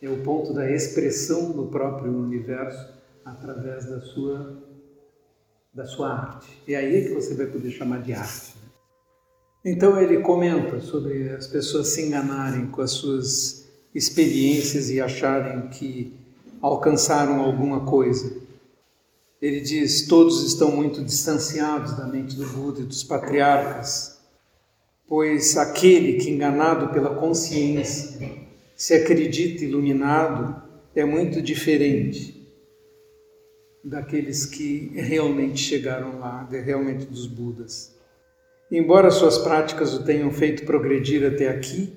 é 0.00 0.08
o 0.08 0.22
ponto 0.22 0.54
da 0.54 0.70
expressão 0.70 1.50
do 1.50 1.66
próprio 1.66 2.16
universo 2.16 2.94
através 3.24 3.86
da 3.86 4.00
sua 4.00 4.56
da 5.74 5.84
sua 5.84 6.12
arte. 6.12 6.62
É 6.68 6.76
aí 6.76 7.08
que 7.08 7.14
você 7.14 7.34
vai 7.34 7.46
poder 7.46 7.72
chamar 7.72 8.02
de 8.02 8.12
arte. 8.12 8.54
Então 9.64 10.00
ele 10.00 10.20
comenta 10.20 10.78
sobre 10.80 11.28
as 11.30 11.48
pessoas 11.48 11.88
se 11.88 12.06
enganarem 12.06 12.68
com 12.68 12.82
as 12.82 12.92
suas 12.92 13.69
experiências 13.94 14.90
e 14.90 15.00
acharem 15.00 15.68
que 15.68 16.12
alcançaram 16.60 17.40
alguma 17.40 17.84
coisa. 17.86 18.36
Ele 19.40 19.60
diz: 19.60 20.06
todos 20.06 20.44
estão 20.44 20.70
muito 20.70 21.02
distanciados 21.02 21.96
da 21.96 22.06
mente 22.06 22.36
do 22.36 22.46
Buda 22.46 22.80
e 22.80 22.84
dos 22.84 23.02
patriarcas 23.02 24.20
pois 25.10 25.56
aquele 25.56 26.20
que, 26.20 26.30
enganado 26.30 26.92
pela 26.92 27.16
consciência, 27.16 28.30
se 28.76 28.94
acredita 28.94 29.64
iluminado, 29.64 30.62
é 30.94 31.04
muito 31.04 31.42
diferente 31.42 32.48
daqueles 33.82 34.46
que 34.46 34.92
realmente 34.94 35.58
chegaram 35.58 36.20
lá, 36.20 36.48
realmente 36.48 37.06
dos 37.06 37.26
Budas. 37.26 37.92
Embora 38.70 39.10
suas 39.10 39.36
práticas 39.38 39.92
o 39.94 40.04
tenham 40.04 40.30
feito 40.30 40.64
progredir 40.64 41.26
até 41.26 41.48
aqui, 41.48 41.92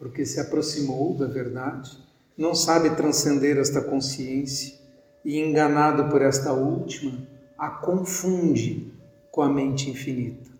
porque 0.00 0.24
se 0.24 0.40
aproximou 0.40 1.14
da 1.14 1.26
verdade, 1.26 1.90
não 2.36 2.54
sabe 2.54 2.96
transcender 2.96 3.58
esta 3.58 3.82
consciência 3.82 4.80
e, 5.22 5.38
enganado 5.38 6.10
por 6.10 6.22
esta 6.22 6.54
última, 6.54 7.28
a 7.58 7.68
confunde 7.68 8.94
com 9.30 9.42
a 9.42 9.48
mente 9.48 9.90
infinita. 9.90 10.50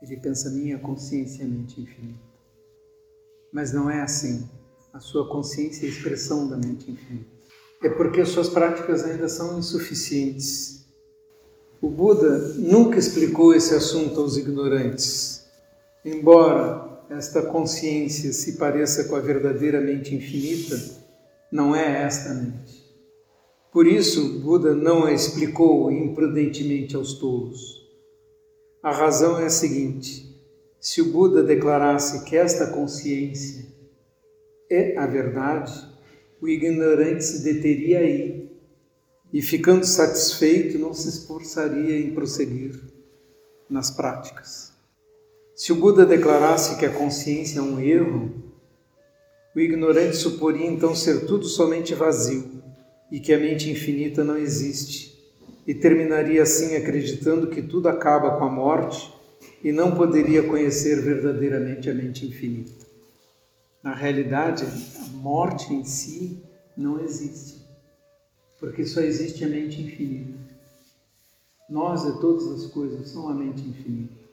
Ele 0.00 0.16
pensa, 0.18 0.50
minha 0.50 0.78
consciência 0.78 1.42
é 1.42 1.46
mente 1.46 1.80
infinita. 1.80 2.22
Mas 3.52 3.72
não 3.72 3.90
é 3.90 4.00
assim. 4.00 4.48
A 4.92 5.00
sua 5.00 5.28
consciência 5.28 5.84
é 5.84 5.88
a 5.88 5.92
expressão 5.92 6.48
da 6.48 6.56
mente 6.56 6.88
infinita. 6.88 7.34
É 7.82 7.88
porque 7.88 8.24
suas 8.24 8.48
práticas 8.48 9.02
ainda 9.02 9.28
são 9.28 9.58
insuficientes. 9.58 10.86
O 11.82 11.90
Buda 11.90 12.38
nunca 12.54 13.00
explicou 13.00 13.52
esse 13.52 13.74
assunto 13.74 14.20
aos 14.20 14.36
ignorantes. 14.36 15.44
Embora 16.04 16.93
esta 17.16 17.42
consciência 17.42 18.32
se 18.32 18.56
pareça 18.56 19.04
com 19.04 19.14
a 19.14 19.20
verdadeira 19.20 19.80
mente 19.80 20.14
infinita, 20.14 20.76
não 21.50 21.74
é 21.74 22.02
esta 22.02 22.34
mente. 22.34 22.84
Por 23.72 23.86
isso, 23.86 24.40
Buda 24.40 24.74
não 24.74 25.04
a 25.04 25.12
explicou 25.12 25.90
imprudentemente 25.90 26.96
aos 26.96 27.14
tolos. 27.14 27.82
A 28.82 28.92
razão 28.92 29.38
é 29.38 29.46
a 29.46 29.50
seguinte: 29.50 30.36
se 30.80 31.00
o 31.00 31.12
Buda 31.12 31.42
declarasse 31.42 32.24
que 32.24 32.36
esta 32.36 32.66
consciência 32.66 33.66
é 34.70 34.96
a 34.96 35.06
verdade, 35.06 35.72
o 36.40 36.48
ignorante 36.48 37.24
se 37.24 37.42
deteria 37.42 38.00
aí 38.00 38.50
e, 39.32 39.40
ficando 39.40 39.86
satisfeito, 39.86 40.78
não 40.78 40.92
se 40.92 41.08
esforçaria 41.08 41.98
em 41.98 42.12
prosseguir 42.12 42.78
nas 43.70 43.90
práticas. 43.90 44.73
Se 45.56 45.72
o 45.72 45.76
Buda 45.76 46.04
declarasse 46.04 46.76
que 46.76 46.84
a 46.84 46.92
consciência 46.92 47.60
é 47.60 47.62
um 47.62 47.78
erro, 47.78 48.42
o 49.54 49.60
ignorante 49.60 50.16
suporia 50.16 50.66
então 50.66 50.96
ser 50.96 51.26
tudo 51.26 51.44
somente 51.44 51.94
vazio 51.94 52.60
e 53.08 53.20
que 53.20 53.32
a 53.32 53.38
mente 53.38 53.70
infinita 53.70 54.24
não 54.24 54.36
existe, 54.36 55.16
e 55.64 55.72
terminaria 55.72 56.42
assim 56.42 56.74
acreditando 56.74 57.46
que 57.46 57.62
tudo 57.62 57.88
acaba 57.88 58.36
com 58.36 58.44
a 58.44 58.50
morte 58.50 59.14
e 59.62 59.70
não 59.70 59.94
poderia 59.94 60.42
conhecer 60.42 61.00
verdadeiramente 61.00 61.88
a 61.88 61.94
mente 61.94 62.26
infinita. 62.26 62.84
Na 63.80 63.94
realidade, 63.94 64.64
a 64.64 65.16
morte 65.18 65.72
em 65.72 65.84
si 65.84 66.42
não 66.76 66.98
existe, 66.98 67.64
porque 68.58 68.84
só 68.84 69.00
existe 69.00 69.44
a 69.44 69.48
mente 69.48 69.80
infinita. 69.80 70.36
Nós 71.70 72.04
e 72.04 72.20
todas 72.20 72.48
as 72.48 72.66
coisas 72.72 73.08
são 73.08 73.28
a 73.28 73.34
mente 73.34 73.62
infinita 73.62 74.23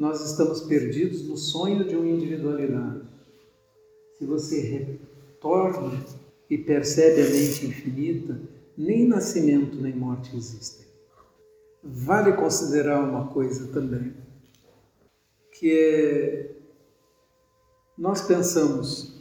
nós 0.00 0.24
estamos 0.24 0.62
perdidos 0.62 1.28
no 1.28 1.36
sonho 1.36 1.84
de 1.84 1.94
uma 1.94 2.08
individualidade. 2.08 3.02
Se 4.18 4.24
você 4.24 4.58
retorna 4.58 6.02
e 6.48 6.56
percebe 6.56 7.20
a 7.20 7.28
mente 7.28 7.66
infinita, 7.66 8.40
nem 8.78 9.06
nascimento 9.06 9.76
nem 9.76 9.94
morte 9.94 10.34
existem. 10.34 10.86
Vale 11.84 12.32
considerar 12.32 13.06
uma 13.06 13.28
coisa 13.28 13.68
também, 13.74 14.14
que 15.52 15.70
é 15.70 16.56
nós 17.96 18.22
pensamos 18.22 19.20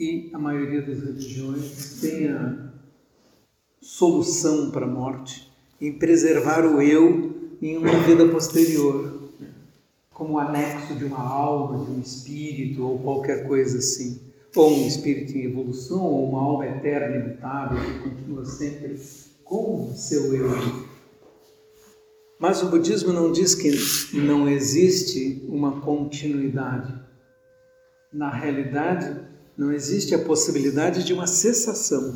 e 0.00 0.30
a 0.32 0.38
maioria 0.38 0.80
das 0.80 1.00
religiões 1.00 2.00
tem 2.00 2.28
a 2.28 2.72
solução 3.82 4.70
para 4.70 4.86
a 4.86 4.88
morte 4.88 5.52
em 5.78 5.98
preservar 5.98 6.64
o 6.64 6.80
eu 6.80 7.34
em 7.60 7.76
uma 7.76 8.00
vida 8.00 8.26
posterior 8.28 9.23
como 10.14 10.38
anexo 10.38 10.94
de 10.94 11.04
uma 11.04 11.20
alma, 11.20 11.84
de 11.84 11.90
um 11.90 12.00
espírito 12.00 12.86
ou 12.86 13.00
qualquer 13.00 13.46
coisa 13.48 13.78
assim. 13.78 14.22
Ou 14.54 14.72
um 14.72 14.86
espírito 14.86 15.36
em 15.36 15.46
evolução, 15.46 16.00
ou 16.04 16.28
uma 16.28 16.40
alma 16.40 16.66
eterna, 16.66 17.16
imutável, 17.16 17.76
que 17.76 18.08
continua 18.08 18.44
sempre 18.44 18.96
com 19.42 19.90
o 19.90 19.94
seu 19.96 20.32
eu. 20.32 20.50
Mas 22.38 22.62
o 22.62 22.70
budismo 22.70 23.12
não 23.12 23.32
diz 23.32 23.54
que 23.56 23.72
não 24.16 24.48
existe 24.48 25.44
uma 25.48 25.80
continuidade. 25.80 26.94
Na 28.12 28.30
realidade, 28.30 29.20
não 29.58 29.72
existe 29.72 30.14
a 30.14 30.24
possibilidade 30.24 31.02
de 31.02 31.12
uma 31.12 31.26
cessação, 31.26 32.14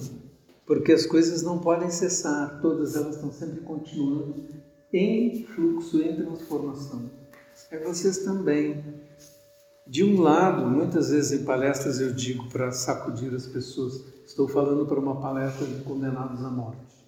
porque 0.65 0.93
as 0.93 1.05
coisas 1.05 1.43
não 1.43 1.59
podem 1.59 1.91
cessar, 1.91 2.61
todas 2.61 2.95
elas 2.95 3.17
estão 3.17 3.33
sempre 3.33 3.61
continuando 3.63 4.45
em 4.93 5.45
fluxo, 5.45 6.01
em 6.01 6.15
transformação 6.15 7.18
é 7.71 7.79
vocês 7.79 8.19
também. 8.19 8.83
De 9.87 10.05
um 10.05 10.21
lado, 10.21 10.67
muitas 10.67 11.11
vezes 11.11 11.41
em 11.41 11.45
palestras 11.45 12.01
eu 12.01 12.13
digo 12.13 12.49
para 12.51 12.71
sacudir 12.71 13.35
as 13.35 13.47
pessoas, 13.47 14.05
estou 14.27 14.47
falando 14.47 14.87
para 14.87 15.01
uma 15.01 15.21
palestra 15.21 15.67
de 15.67 15.83
condenados 15.83 16.45
à 16.45 16.51
morte. 16.51 16.99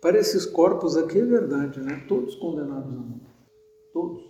Para 0.00 0.18
esses 0.18 0.44
corpos 0.44 0.96
aqui 0.96 1.18
é 1.18 1.24
verdade, 1.24 1.80
né? 1.80 2.04
Todos 2.06 2.34
condenados 2.34 2.92
à 2.92 2.96
morte. 2.96 3.26
Todos. 3.92 4.22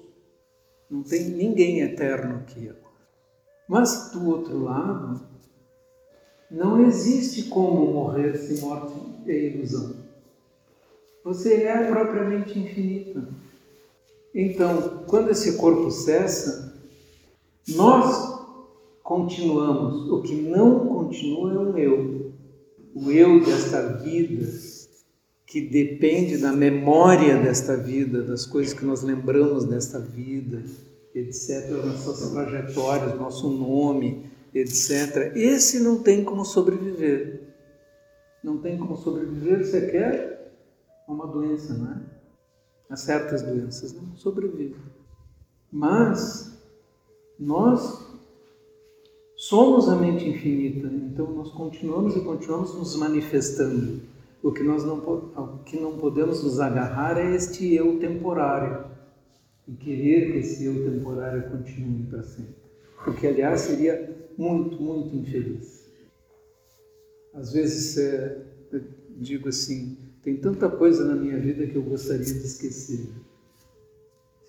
Não 0.89 1.03
tem 1.03 1.31
ninguém 1.31 1.81
eterno 1.81 2.37
aqui 2.37 2.69
agora. 2.69 2.87
Mas 3.69 4.11
do 4.13 4.29
outro 4.29 4.63
lado, 4.63 5.21
não 6.49 6.85
existe 6.87 7.49
como 7.49 7.93
morrer 7.93 8.37
se 8.37 8.61
morte 8.61 8.95
é 9.27 9.49
ilusão. 9.49 9.97
Você 11.25 11.65
é 11.65 11.91
propriamente 11.91 12.57
infinita. 12.57 13.29
Então, 14.39 15.05
quando 15.07 15.31
esse 15.31 15.57
corpo 15.57 15.91
cessa, 15.91 16.79
nós 17.69 18.37
continuamos. 19.03 20.11
O 20.11 20.21
que 20.21 20.35
não 20.35 20.87
continua 20.87 21.55
é 21.55 21.57
o 21.57 21.79
eu. 21.79 22.33
O 22.95 23.11
eu 23.11 23.43
desta 23.43 23.95
vida, 23.95 24.47
que 25.47 25.63
depende 25.63 26.37
da 26.37 26.53
memória 26.53 27.39
desta 27.39 27.79
vida, 27.79 28.23
das 28.23 28.45
coisas 28.45 28.75
que 28.75 28.85
nós 28.85 29.03
lembramos 29.03 29.65
desta 29.65 29.99
vida, 29.99 30.63
etc., 31.15 31.71
nossas 31.71 32.31
trajetórias, 32.31 33.19
nosso 33.19 33.49
nome, 33.49 34.27
etc. 34.53 35.33
Esse 35.35 35.81
não 35.81 36.03
tem 36.03 36.23
como 36.23 36.45
sobreviver. 36.45 37.55
Não 38.45 38.59
tem 38.59 38.77
como 38.77 38.99
sobreviver, 38.99 39.65
você 39.65 39.91
quer 39.91 40.53
uma 41.09 41.27
doença, 41.27 41.73
não 41.73 41.91
é? 41.91 42.16
A 42.89 42.97
certas 42.97 43.43
doenças, 43.43 43.93
não 43.93 44.17
sobrevivem. 44.17 44.77
Mas 45.71 46.57
nós 47.39 48.07
somos 49.37 49.89
a 49.89 49.97
mente 49.97 50.29
infinita, 50.29 50.87
então 50.87 51.31
nós 51.33 51.51
continuamos 51.51 52.17
e 52.17 52.21
continuamos 52.21 52.75
nos 52.75 52.97
manifestando. 52.97 54.01
O 54.43 54.53
que 54.53 54.63
nós 54.63 54.85
não, 54.85 54.99
o 54.99 55.59
que 55.65 55.79
não 55.79 55.99
podemos 55.99 56.43
nos 56.43 56.61
agarrar 56.61 57.19
é 57.19 57.35
este 57.35 57.75
eu 57.75 57.99
temporário 57.99 58.87
e 59.67 59.73
querer 59.73 60.33
que 60.33 60.39
esse 60.39 60.65
eu 60.65 60.91
temporário 60.91 61.51
continue 61.51 62.05
para 62.05 62.23
sempre. 62.23 62.55
Porque, 63.05 63.27
aliás, 63.27 63.63
seria 63.63 64.17
muito, 64.39 64.81
muito 64.81 65.15
infeliz. 65.17 65.91
Às 67.35 67.53
vezes, 67.53 67.99
é, 67.99 68.41
digo 69.17 69.49
assim, 69.49 69.99
tem 70.27 70.37
tanta 70.37 70.69
coisa 70.69 71.05
na 71.05 71.15
minha 71.15 71.39
vida 71.39 71.65
que 71.69 71.77
eu 71.77 71.85
gostaria 71.85 72.25
de 72.25 72.45
esquecer. 72.45 73.07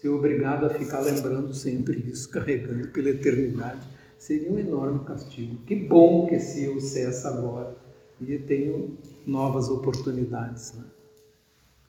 Ser 0.01 0.09
obrigado 0.09 0.65
a 0.65 0.71
ficar 0.71 1.01
lembrando 1.01 1.53
sempre 1.53 1.99
isso, 1.99 2.27
carregando 2.33 2.87
pela 2.87 3.09
eternidade, 3.09 3.87
seria 4.17 4.51
um 4.51 4.57
enorme 4.57 5.05
castigo. 5.05 5.57
Que 5.67 5.75
bom 5.75 6.25
que 6.25 6.33
esse 6.33 6.63
eu 6.63 6.81
cessa 6.81 7.27
agora 7.27 7.77
e 8.19 8.39
tenho 8.39 8.97
novas 9.23 9.69
oportunidades. 9.69 10.73
Né? 10.73 10.83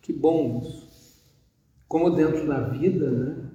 Que 0.03 0.13
bom 0.13 0.61
isso. 0.63 1.23
Como 1.89 2.11
dentro 2.11 2.47
da 2.47 2.69
vida, 2.69 3.11
né, 3.11 3.51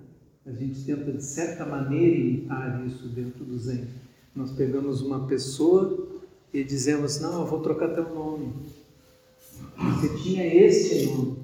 a 0.47 0.51
gente 0.51 0.83
tenta 0.83 1.11
de 1.11 1.23
certa 1.23 1.63
maneira 1.63 2.15
imitar 2.15 2.83
isso 2.87 3.07
dentro 3.07 3.45
do 3.45 3.55
Zen. 3.59 3.87
Nós 4.35 4.51
pegamos 4.51 4.99
uma 4.99 5.27
pessoa 5.27 6.07
e 6.51 6.63
dizemos: 6.63 7.19
Não, 7.19 7.41
eu 7.41 7.45
vou 7.45 7.61
trocar 7.61 7.89
teu 7.89 8.09
nome. 8.15 8.82
Você 9.77 10.17
tinha 10.17 10.45
este 10.45 11.07
nome. 11.07 11.43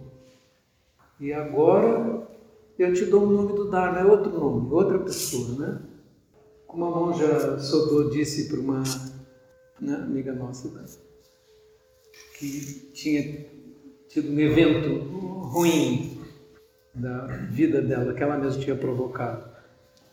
E 1.20 1.34
agora 1.34 2.28
eu 2.78 2.94
te 2.94 3.06
dou 3.06 3.24
o 3.24 3.30
nome 3.30 3.54
do 3.54 3.70
Dharma, 3.70 4.00
é 4.00 4.06
outro 4.06 4.32
nome, 4.32 4.72
outra 4.72 5.00
pessoa, 5.00 5.60
né? 5.60 5.82
Como 6.66 6.86
a 6.86 6.92
monja 6.92 7.60
Sodô 7.60 8.10
disse 8.10 8.48
para 8.48 8.60
uma 8.60 8.84
né, 9.82 9.96
amiga 9.96 10.34
nossa, 10.34 10.70
né? 10.70 10.86
que 12.38 12.92
tinha 12.94 13.46
tido 14.08 14.32
um 14.32 14.40
evento 14.40 15.04
ruim 15.50 16.18
da 16.96 17.28
vida 17.52 17.82
dela, 17.82 18.14
que 18.14 18.24
ela 18.24 18.38
mesma 18.38 18.62
tinha 18.62 18.76
provocado. 18.76 19.50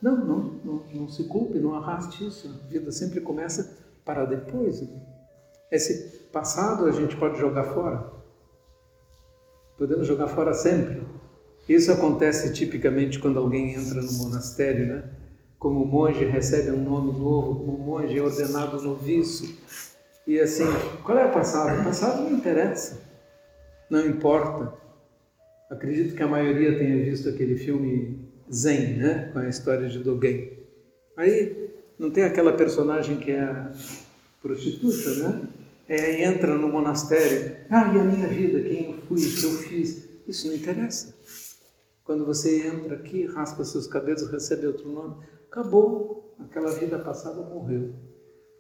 Não, 0.03 0.17
não, 0.17 0.39
não, 0.65 0.83
não 0.93 1.09
se 1.09 1.25
culpe, 1.25 1.59
não 1.59 1.75
arraste 1.75 2.27
isso. 2.27 2.49
A 2.49 2.69
vida 2.69 2.91
sempre 2.91 3.21
começa 3.21 3.79
para 4.05 4.25
depois. 4.25 4.83
Esse 5.71 6.29
passado 6.33 6.87
a 6.87 6.93
gente 6.93 7.17
pode 7.17 7.39
jogar 7.39 7.65
fora. 7.65 8.13
Podemos 9.77 10.07
jogar 10.07 10.29
fora 10.29 10.55
sempre. 10.55 11.03
Isso 11.69 11.93
acontece 11.93 12.53
tipicamente 12.53 13.19
quando 13.19 13.39
alguém 13.39 13.75
entra 13.75 14.01
no 14.01 14.13
monastério, 14.13 14.87
né? 14.87 15.05
Como 15.59 15.85
monge 15.85 16.25
recebe 16.25 16.71
um 16.71 16.83
nome 16.83 17.19
novo, 17.19 17.57
como 17.57 17.79
monge 17.79 18.17
é 18.17 18.23
ordenado 18.23 18.81
noviço. 18.81 19.59
E 20.27 20.39
assim, 20.39 20.65
qual 21.05 21.19
é 21.19 21.27
o 21.27 21.33
passado? 21.33 21.81
O 21.81 21.85
passado 21.85 22.23
não 22.23 22.33
interessa, 22.33 23.01
não 23.91 24.07
importa. 24.07 24.73
Acredito 25.69 26.15
que 26.15 26.23
a 26.23 26.29
maioria 26.29 26.79
tenha 26.79 27.05
visto 27.05 27.29
aquele 27.29 27.57
filme 27.57 28.31
Zen, 28.53 28.99
né? 28.99 29.31
Com 29.33 29.41
a 29.41 29.49
história 29.49 29.89
de 29.89 29.99
Dogen. 29.99 30.53
Aí 31.17 31.71
não 31.99 32.11
tem 32.11 32.23
aquela 32.23 32.53
personagem 32.53 33.17
que 33.17 33.33
é 33.33 33.43
a 33.43 33.73
prostituta, 34.41 35.11
né? 35.17 35.49
É, 35.89 36.25
entra 36.25 36.57
no 36.57 36.69
monastério. 36.69 37.57
Ah, 37.71 37.93
e 37.95 37.99
a 37.99 38.05
minha 38.05 38.27
vida, 38.29 38.61
quem 38.61 38.93
eu 38.93 38.99
fui, 39.03 39.25
o 39.25 39.35
que 39.37 39.45
eu 39.45 39.53
fiz. 39.53 40.09
Isso 40.27 40.49
não 40.49 40.55
interessa. 40.55 41.15
Quando 42.05 42.25
você 42.25 42.67
entra 42.67 42.97
aqui, 42.97 43.27
raspa 43.27 43.65
seus 43.65 43.87
cabelos, 43.87 44.31
recebe 44.31 44.67
outro 44.67 44.89
nome, 44.89 45.17
acabou. 45.51 46.35
Aquela 46.39 46.71
vida 46.73 46.99
passada 46.99 47.41
morreu. 47.41 47.95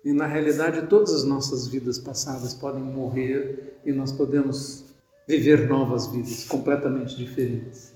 E 0.05 0.13
na 0.13 0.27
realidade, 0.27 0.87
todas 0.87 1.13
as 1.13 1.25
nossas 1.25 1.67
vidas 1.67 1.99
passadas 1.99 2.55
podem 2.55 2.83
morrer 2.83 3.81
e 3.85 3.93
nós 3.93 4.13
podemos 4.13 4.85
viver 5.27 5.69
novas 5.69 6.07
vidas 6.07 6.45
completamente 6.45 7.17
diferentes. 7.17 7.93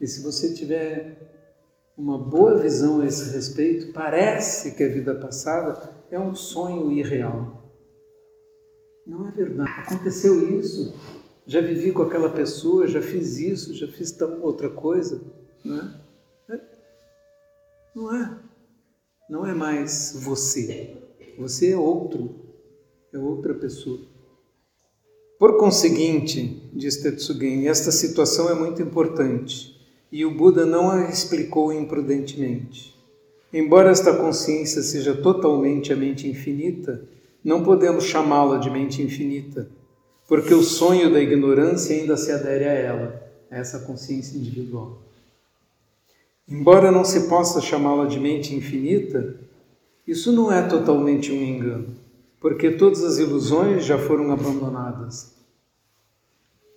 E 0.00 0.06
se 0.06 0.22
você 0.22 0.52
tiver 0.54 1.16
uma 1.96 2.18
boa 2.18 2.58
visão 2.58 3.00
a 3.00 3.06
esse 3.06 3.32
respeito, 3.32 3.92
parece 3.92 4.72
que 4.72 4.82
a 4.82 4.88
vida 4.88 5.14
passada 5.14 5.90
é 6.10 6.18
um 6.18 6.34
sonho 6.34 6.90
irreal. 6.90 7.61
Não 9.06 9.28
é 9.28 9.30
verdade. 9.30 9.70
Aconteceu 9.86 10.58
isso 10.58 10.94
já 11.46 11.60
vivi 11.60 11.92
com 11.92 12.02
aquela 12.02 12.30
pessoa, 12.30 12.86
já 12.86 13.02
fiz 13.02 13.38
isso, 13.38 13.74
já 13.74 13.88
fiz 13.88 14.12
tão 14.12 14.40
outra 14.42 14.70
coisa, 14.70 15.20
não 15.64 15.76
é? 15.76 16.54
é? 16.54 16.60
Não 17.94 18.16
é. 18.16 18.38
Não 19.28 19.46
é 19.46 19.54
mais 19.54 20.16
você. 20.20 20.96
Você 21.38 21.72
é 21.72 21.76
outro, 21.76 22.34
é 23.12 23.18
outra 23.18 23.54
pessoa. 23.54 24.00
Por 25.38 25.58
conseguinte, 25.58 26.70
diz 26.72 26.98
Tetsugen, 26.98 27.66
esta 27.66 27.90
situação 27.90 28.48
é 28.48 28.54
muito 28.54 28.80
importante 28.80 29.72
e 30.12 30.24
o 30.24 30.34
Buda 30.36 30.64
não 30.64 30.90
a 30.90 31.08
explicou 31.08 31.72
imprudentemente. 31.72 32.92
Embora 33.52 33.90
esta 33.90 34.16
consciência 34.16 34.82
seja 34.82 35.14
totalmente 35.14 35.92
a 35.92 35.96
mente 35.96 36.28
infinita, 36.28 37.04
não 37.44 37.62
podemos 37.62 38.04
chamá-la 38.04 38.58
de 38.58 38.70
mente 38.70 39.02
infinita 39.02 39.68
porque 40.32 40.54
o 40.54 40.62
sonho 40.62 41.12
da 41.12 41.20
ignorância 41.20 41.94
ainda 41.94 42.16
se 42.16 42.32
adere 42.32 42.64
a 42.64 42.72
ela, 42.72 43.30
a 43.50 43.58
essa 43.58 43.80
consciência 43.80 44.38
individual. 44.38 45.02
Embora 46.48 46.90
não 46.90 47.04
se 47.04 47.28
possa 47.28 47.60
chamá-la 47.60 48.06
de 48.06 48.18
mente 48.18 48.54
infinita, 48.54 49.36
isso 50.06 50.32
não 50.32 50.50
é 50.50 50.62
totalmente 50.66 51.30
um 51.30 51.42
engano, 51.42 51.94
porque 52.40 52.70
todas 52.70 53.04
as 53.04 53.18
ilusões 53.18 53.84
já 53.84 53.98
foram 53.98 54.32
abandonadas. 54.32 55.34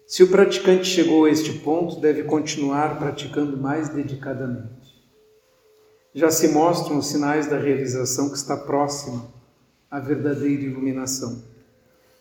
Se 0.05 0.22
o 0.22 0.28
praticante 0.28 0.86
chegou 0.86 1.24
a 1.24 1.30
este 1.30 1.53
ponto, 1.59 2.01
deve 2.01 2.24
continuar 2.24 2.99
praticando 2.99 3.55
mais 3.55 3.88
dedicadamente. 3.88 4.93
Já 6.13 6.30
se 6.30 6.49
mostram 6.49 6.97
os 6.97 7.07
sinais 7.07 7.47
da 7.47 7.57
realização 7.57 8.30
que 8.30 8.36
está 8.36 8.57
próxima 8.57 9.34
à 9.89 9.99
verdadeira 9.99 10.63
iluminação. 10.63 11.43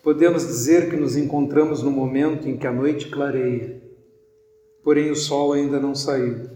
Podemos 0.03 0.45
dizer 0.45 0.89
que 0.89 0.95
nos 0.95 1.17
encontramos 1.17 1.81
no 1.81 1.89
momento 1.89 2.47
em 2.47 2.57
que 2.57 2.67
a 2.67 2.71
noite 2.71 3.09
clareia, 3.09 3.81
porém 4.83 5.09
o 5.09 5.15
sol 5.15 5.53
ainda 5.53 5.79
não 5.79 5.95
saiu. 5.95 6.49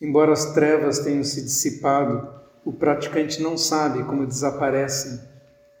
Embora 0.00 0.32
as 0.32 0.52
trevas 0.52 0.98
tenham 0.98 1.22
se 1.22 1.42
dissipado, 1.42 2.28
o 2.64 2.72
praticante 2.72 3.40
não 3.40 3.56
sabe 3.56 4.02
como 4.02 4.26
desaparecem, 4.26 5.20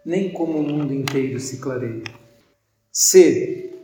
nem 0.04 0.32
como 0.32 0.58
o 0.58 0.62
mundo 0.62 0.94
inteiro 0.94 1.40
se 1.40 1.56
clareia. 1.58 2.04
Se 2.92 3.74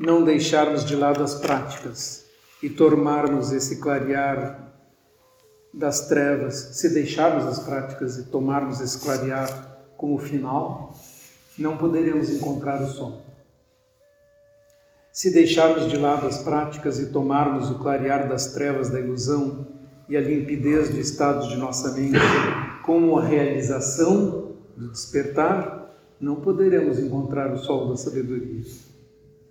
não 0.00 0.24
deixarmos 0.24 0.84
de 0.84 0.96
lado 0.96 1.22
as 1.22 1.36
práticas 1.36 2.26
e 2.60 2.68
tomarmos 2.68 3.52
esse 3.52 3.76
clarear 3.76 4.74
das 5.72 6.08
trevas, 6.08 6.54
se 6.72 6.92
deixarmos 6.92 7.46
as 7.46 7.60
práticas 7.60 8.18
e 8.18 8.24
tomarmos 8.24 8.80
esse 8.80 8.98
clarear 8.98 9.75
como 9.96 10.18
final, 10.18 10.94
não 11.58 11.76
poderemos 11.76 12.30
encontrar 12.30 12.82
o 12.82 12.86
som. 12.86 13.20
Se 15.12 15.32
deixarmos 15.32 15.88
de 15.88 15.96
lado 15.96 16.26
as 16.26 16.42
práticas 16.42 16.98
e 16.98 17.06
tomarmos 17.06 17.70
o 17.70 17.78
clarear 17.78 18.28
das 18.28 18.52
trevas 18.52 18.90
da 18.90 19.00
ilusão 19.00 19.66
e 20.08 20.16
a 20.16 20.20
limpidez 20.20 20.90
do 20.90 21.00
estado 21.00 21.48
de 21.48 21.56
nossa 21.56 21.92
mente 21.92 22.18
como 22.84 23.18
a 23.18 23.24
realização 23.24 24.52
do 24.76 24.90
despertar, 24.90 25.90
não 26.20 26.36
poderemos 26.36 26.98
encontrar 26.98 27.52
o 27.52 27.58
sol 27.58 27.88
da 27.88 27.96
sabedoria. 27.96 28.62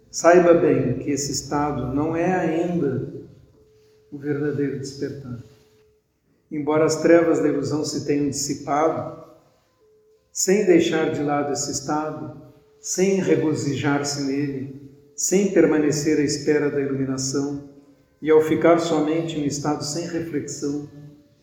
Saiba 0.09 0.53
bem 0.53 0.99
que 0.99 1.09
esse 1.09 1.31
estado 1.31 1.93
não 1.93 2.15
é 2.15 2.33
ainda 2.33 3.13
o 4.11 4.17
verdadeiro 4.17 4.79
despertar. 4.79 5.39
Embora 6.51 6.85
as 6.85 7.01
trevas 7.01 7.39
da 7.39 7.47
ilusão 7.47 7.83
se 7.83 8.05
tenham 8.05 8.29
dissipado, 8.29 9.24
sem 10.36 10.65
deixar 10.65 11.13
de 11.13 11.23
lado 11.23 11.53
esse 11.53 11.71
estado, 11.71 12.41
sem 12.81 13.21
regozijar-se 13.21 14.21
nele, 14.25 14.91
sem 15.15 15.53
permanecer 15.53 16.19
à 16.19 16.23
espera 16.23 16.69
da 16.69 16.81
iluminação, 16.81 17.69
e 18.21 18.29
ao 18.29 18.41
ficar 18.41 18.79
somente 18.79 19.39
em 19.39 19.45
estado 19.45 19.86
sem 19.86 20.05
reflexão, 20.05 20.89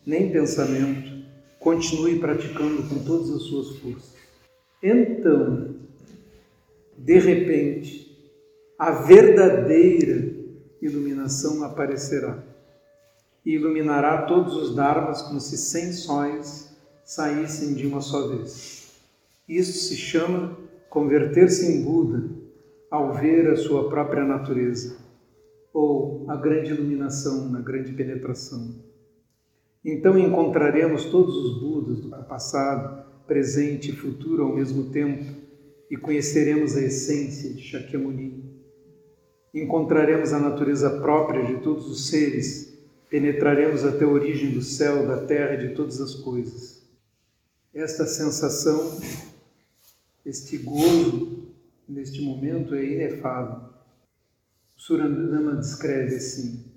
nem 0.05 0.31
pensamento, 0.31 1.25
continue 1.59 2.19
praticando 2.19 2.83
com 2.83 3.03
todas 3.03 3.31
as 3.31 3.41
suas 3.41 3.77
forças. 3.77 4.13
Então, 4.83 5.73
de 6.95 7.17
repente, 7.17 8.15
a 8.77 8.91
verdadeira 8.91 10.35
iluminação 10.79 11.63
aparecerá 11.63 12.43
e 13.43 13.55
iluminará 13.55 14.21
todos 14.27 14.55
os 14.55 14.75
dharmas 14.75 15.23
como 15.23 15.39
se 15.39 15.57
cem 15.57 15.91
sóis 15.91 16.71
saíssem 17.03 17.73
de 17.73 17.87
uma 17.87 17.99
só 17.99 18.27
vez. 18.27 18.72
Isso 19.47 19.87
se 19.87 19.95
chama 19.95 20.57
converter-se 20.89 21.65
em 21.65 21.83
Buda 21.83 22.29
ao 22.89 23.13
ver 23.13 23.49
a 23.49 23.55
sua 23.55 23.89
própria 23.89 24.23
natureza, 24.23 24.97
ou 25.73 26.29
a 26.29 26.35
grande 26.35 26.71
iluminação 26.71 27.49
na 27.49 27.59
grande 27.59 27.91
penetração. 27.91 28.83
Então 29.83 30.17
encontraremos 30.17 31.05
todos 31.05 31.35
os 31.35 31.59
Budas 31.59 31.99
do 31.99 32.09
passado, 32.09 33.03
presente 33.25 33.89
e 33.89 33.95
futuro 33.95 34.43
ao 34.43 34.55
mesmo 34.55 34.91
tempo 34.91 35.25
e 35.89 35.97
conheceremos 35.97 36.77
a 36.77 36.81
essência 36.81 37.53
de 37.53 37.61
Shakyamuni. 37.61 38.43
Encontraremos 39.53 40.31
a 40.31 40.39
natureza 40.39 40.89
própria 41.01 41.43
de 41.45 41.61
todos 41.61 41.89
os 41.89 42.07
seres, 42.07 42.79
penetraremos 43.09 43.83
até 43.83 44.05
a 44.05 44.07
origem 44.07 44.51
do 44.51 44.61
céu, 44.61 45.05
da 45.05 45.25
terra 45.25 45.55
e 45.55 45.67
de 45.67 45.75
todas 45.75 45.99
as 45.99 46.15
coisas. 46.15 46.87
Esta 47.73 48.05
sensação 48.05 48.99
este 50.25 50.57
gozo 50.57 51.53
neste 51.87 52.21
momento 52.21 52.73
é 52.73 52.85
inefável. 52.85 53.73
Surandama 54.75 55.57
descreve 55.57 56.15
assim: 56.15 56.71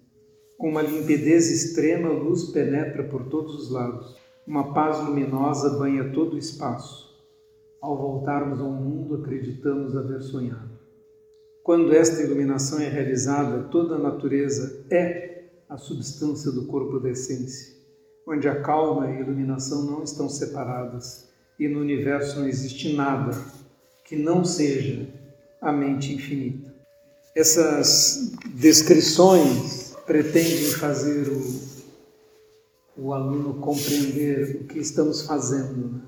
com 0.58 0.70
uma 0.70 0.82
limpidez 0.82 1.50
extrema, 1.50 2.08
a 2.08 2.12
luz 2.12 2.50
penetra 2.50 3.04
por 3.04 3.28
todos 3.28 3.54
os 3.54 3.70
lados. 3.70 4.16
Uma 4.46 4.72
paz 4.72 5.04
luminosa 5.04 5.78
banha 5.78 6.12
todo 6.12 6.34
o 6.34 6.38
espaço. 6.38 7.06
Ao 7.80 7.96
voltarmos 7.96 8.60
ao 8.60 8.70
mundo, 8.70 9.16
acreditamos 9.16 9.96
haver 9.96 10.22
sonhado. 10.22 10.76
Quando 11.62 11.92
esta 11.92 12.22
iluminação 12.22 12.80
é 12.80 12.88
realizada, 12.88 13.68
toda 13.68 13.96
a 13.96 13.98
natureza 13.98 14.86
é 14.90 15.50
a 15.68 15.76
substância 15.76 16.52
do 16.52 16.66
corpo 16.66 17.00
da 17.00 17.10
essência, 17.10 17.76
onde 18.26 18.48
a 18.48 18.62
calma 18.62 19.10
e 19.10 19.16
a 19.16 19.20
iluminação 19.20 19.84
não 19.84 20.02
estão 20.04 20.28
separadas 20.28 21.25
e 21.58 21.68
no 21.68 21.80
universo 21.80 22.40
não 22.40 22.48
existe 22.48 22.92
nada 22.92 23.36
que 24.04 24.16
não 24.16 24.44
seja 24.44 25.06
a 25.60 25.72
mente 25.72 26.12
infinita. 26.12 26.74
Essas 27.34 28.32
descrições 28.54 29.96
pretendem 30.06 30.70
fazer 30.72 31.28
o, 31.28 31.60
o 32.96 33.12
aluno 33.12 33.54
compreender 33.60 34.62
o 34.62 34.64
que 34.64 34.78
estamos 34.78 35.22
fazendo. 35.22 35.92
Né? 35.92 36.00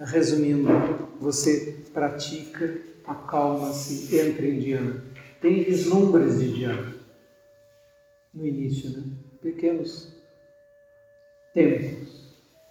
Resumindo, 0.00 0.68
você 1.20 1.76
pratica, 1.92 2.80
acalma-se, 3.06 4.16
entra 4.16 4.46
em 4.46 4.58
Dhyana. 4.58 5.04
Tem 5.40 5.62
vislumbres 5.62 6.38
de 6.38 6.52
Dhyana 6.54 6.94
no 8.32 8.46
início, 8.46 8.90
né? 8.90 9.04
pequenos 9.42 10.12
tempos 11.54 12.27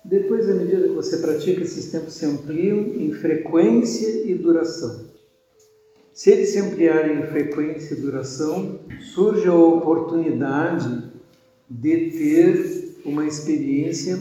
depois, 0.08 0.50
à 0.50 0.54
medida 0.54 0.88
que 0.88 0.94
você 0.94 1.18
pratica, 1.18 1.62
esses 1.62 1.92
tempos 1.92 2.14
se 2.14 2.26
ampliam 2.26 2.80
em 2.80 3.12
frequência 3.12 4.08
e 4.26 4.34
duração. 4.36 5.06
Se 6.14 6.32
eles 6.32 6.50
se 6.50 6.60
ampliarem 6.60 7.20
em 7.20 7.28
frequência 7.28 7.94
e 7.94 8.00
duração, 8.00 8.80
surge 9.14 9.46
a 9.50 9.54
oportunidade 9.54 11.12
de 11.70 12.12
ter 12.12 13.02
uma 13.04 13.28
experiência 13.28 14.18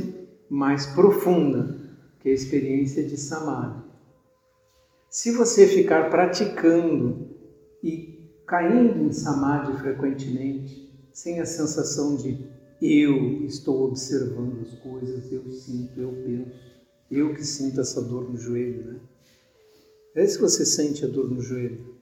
mais 0.50 0.86
profunda, 0.86 1.76
que 2.18 2.30
é 2.30 2.32
a 2.32 2.34
experiência 2.34 3.04
de 3.04 3.16
samadhi. 3.16 3.80
Se 5.08 5.30
você 5.30 5.68
ficar 5.68 6.10
praticando 6.10 7.28
e 7.80 8.28
caindo 8.44 9.04
em 9.04 9.12
samadhi 9.12 9.78
frequentemente, 9.78 10.92
sem 11.12 11.38
a 11.38 11.46
sensação 11.46 12.16
de 12.16 12.55
eu 12.80 13.44
estou 13.44 13.84
observando 13.84 14.60
as 14.62 14.74
coisas, 14.80 15.32
eu 15.32 15.50
sinto, 15.50 15.98
eu 15.98 16.12
penso, 16.12 16.52
eu 17.10 17.34
que 17.34 17.44
sinto 17.44 17.80
essa 17.80 18.02
dor 18.02 18.30
no 18.30 18.36
joelho, 18.36 18.84
né? 18.84 19.00
É 20.14 20.26
se 20.26 20.38
você 20.38 20.64
sente 20.64 21.04
a 21.04 21.08
dor 21.08 21.30
no 21.30 21.40
joelho. 21.40 21.94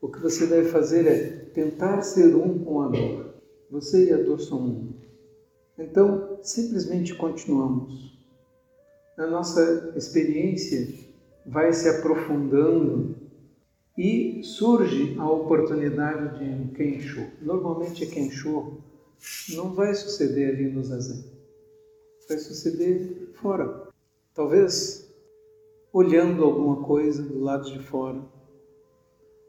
O 0.00 0.08
que 0.08 0.20
você 0.20 0.46
deve 0.46 0.70
fazer 0.70 1.06
é 1.06 1.28
tentar 1.54 2.02
ser 2.02 2.34
um 2.34 2.58
com 2.58 2.80
a 2.80 2.88
dor. 2.88 3.34
Você 3.70 4.08
e 4.08 4.12
a 4.12 4.16
dor 4.16 4.40
são 4.40 4.58
um. 4.58 4.92
Então, 5.78 6.38
simplesmente 6.42 7.14
continuamos. 7.14 8.18
A 9.16 9.26
nossa 9.26 9.92
experiência 9.96 10.88
vai 11.46 11.72
se 11.72 11.88
aprofundando 11.88 13.16
e 13.96 14.42
surge 14.42 15.14
a 15.18 15.30
oportunidade 15.30 16.38
de 16.38 16.50
um 16.50 16.68
Kensho. 16.68 17.26
Normalmente, 17.40 18.06
Kensho 18.06 18.78
não 19.50 19.74
vai 19.74 19.94
suceder 19.94 20.54
ali 20.54 20.70
no 20.70 20.82
zazen. 20.82 21.24
Vai 22.28 22.38
suceder 22.38 23.30
fora. 23.34 23.88
Talvez 24.34 25.08
olhando 25.92 26.44
alguma 26.44 26.82
coisa 26.84 27.22
do 27.22 27.38
lado 27.38 27.70
de 27.70 27.78
fora, 27.78 28.22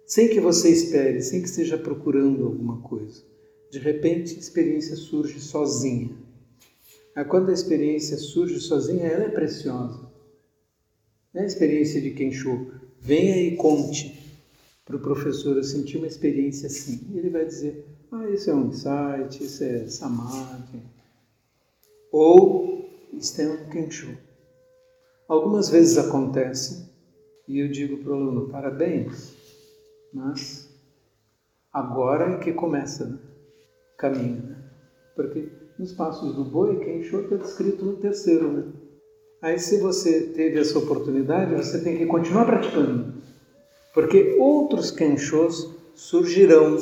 sem 0.05 0.27
que 0.27 0.39
você 0.39 0.69
espere, 0.69 1.21
sem 1.21 1.41
que 1.41 1.47
esteja 1.47 1.77
procurando 1.77 2.45
alguma 2.45 2.81
coisa. 2.81 3.23
De 3.71 3.79
repente, 3.79 4.35
a 4.35 4.39
experiência 4.39 4.95
surge 4.95 5.39
sozinha. 5.39 6.11
Aí, 7.15 7.23
quando 7.25 7.49
a 7.49 7.53
experiência 7.53 8.17
surge 8.17 8.59
sozinha, 8.59 9.05
ela 9.05 9.23
é 9.23 9.29
preciosa. 9.29 10.11
Não 11.33 11.41
é 11.41 11.45
a 11.45 11.47
experiência 11.47 12.01
de 12.01 12.11
quem 12.11 12.31
show. 12.31 12.71
Venha 12.99 13.37
e 13.37 13.55
conte 13.55 14.19
para 14.85 14.97
o 14.97 14.99
professor, 14.99 15.55
eu 15.55 15.63
senti 15.63 15.97
uma 15.97 16.07
experiência 16.07 16.67
assim. 16.67 17.07
E 17.11 17.17
ele 17.17 17.29
vai 17.29 17.45
dizer, 17.45 17.85
ah, 18.13 18.29
isso 18.29 18.49
é 18.49 18.53
um 18.53 18.67
insight, 18.67 19.43
isso 19.43 19.63
é 19.63 19.87
samadhi. 19.87 20.81
Ou, 22.11 22.87
isso 23.11 23.41
é 23.41 23.47
um 23.47 23.69
kensho. 23.69 24.15
Algumas 25.27 25.69
vezes 25.69 25.97
acontece, 25.97 26.89
e 27.47 27.59
eu 27.59 27.69
digo 27.69 27.97
para 28.03 28.11
o 28.11 28.15
aluno, 28.15 28.49
parabéns, 28.49 29.33
mas 30.13 30.69
agora 31.71 32.33
é 32.33 32.37
que 32.37 32.53
começa 32.53 33.05
né? 33.05 33.17
o 33.93 33.97
caminho. 33.97 34.43
Né? 34.43 34.63
Porque 35.15 35.49
nos 35.79 35.93
passos 35.93 36.35
do 36.35 36.43
boi, 36.43 36.75
enxou 36.99 37.21
está 37.21 37.37
descrito 37.37 37.83
no 37.83 37.97
terceiro. 37.97 38.51
Né? 38.51 38.71
Aí, 39.41 39.57
se 39.57 39.79
você 39.79 40.27
teve 40.27 40.59
essa 40.59 40.77
oportunidade, 40.77 41.55
você 41.55 41.83
tem 41.83 41.97
que 41.97 42.05
continuar 42.05 42.45
praticando. 42.45 43.13
Porque 43.93 44.37
outros 44.39 44.91
kenshos 44.91 45.73
surgirão 45.95 46.77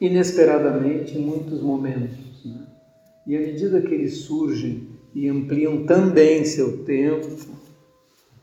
inesperadamente 0.00 1.16
em 1.16 1.22
muitos 1.22 1.60
momentos. 1.60 2.44
Né? 2.44 2.66
E 3.26 3.36
à 3.36 3.40
medida 3.40 3.80
que 3.80 3.94
eles 3.94 4.18
surgem 4.18 4.88
e 5.14 5.28
ampliam 5.28 5.84
também 5.84 6.44
seu 6.44 6.84
tempo 6.84 7.58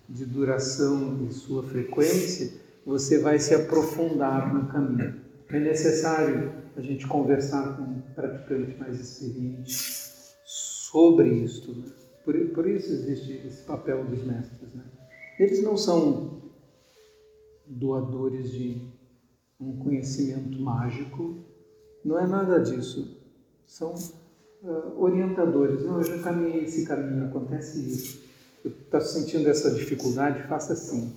de 0.07 0.25
duração 0.25 1.25
e 1.27 1.33
sua 1.33 1.63
frequência, 1.63 2.53
você 2.85 3.19
vai 3.19 3.39
se 3.39 3.55
aprofundar 3.55 4.53
no 4.53 4.67
caminho. 4.67 5.15
É 5.49 5.59
necessário 5.59 6.51
a 6.75 6.81
gente 6.81 7.07
conversar 7.07 7.77
com 7.77 7.83
um 7.83 8.01
praticante 8.13 8.77
mais 8.77 8.99
experiente 8.99 9.73
sobre 10.45 11.29
isto. 11.29 11.71
Né? 11.71 11.85
Por, 12.23 12.37
por, 12.49 12.69
isso 12.69 12.91
existe 12.91 13.41
esse 13.45 13.63
papel 13.63 14.03
dos 14.05 14.23
mestres. 14.23 14.73
Né? 14.73 14.83
Eles 15.39 15.63
não 15.63 15.77
são 15.77 16.41
doadores 17.65 18.51
de 18.51 18.81
um 19.59 19.77
conhecimento 19.77 20.59
mágico, 20.59 21.37
não 22.03 22.19
é 22.19 22.27
nada 22.27 22.59
disso. 22.59 23.21
São 23.65 23.93
uh, 24.63 25.01
orientadores. 25.01 25.83
Não, 25.83 25.97
eu 25.97 26.03
já 26.03 26.19
caminhei 26.19 26.65
esse 26.65 26.85
caminho, 26.85 27.25
acontece 27.25 27.79
isso. 27.79 28.25
Está 28.63 28.99
sentindo 28.99 29.47
essa 29.47 29.71
dificuldade? 29.71 30.47
Faça 30.47 30.73
assim. 30.73 31.13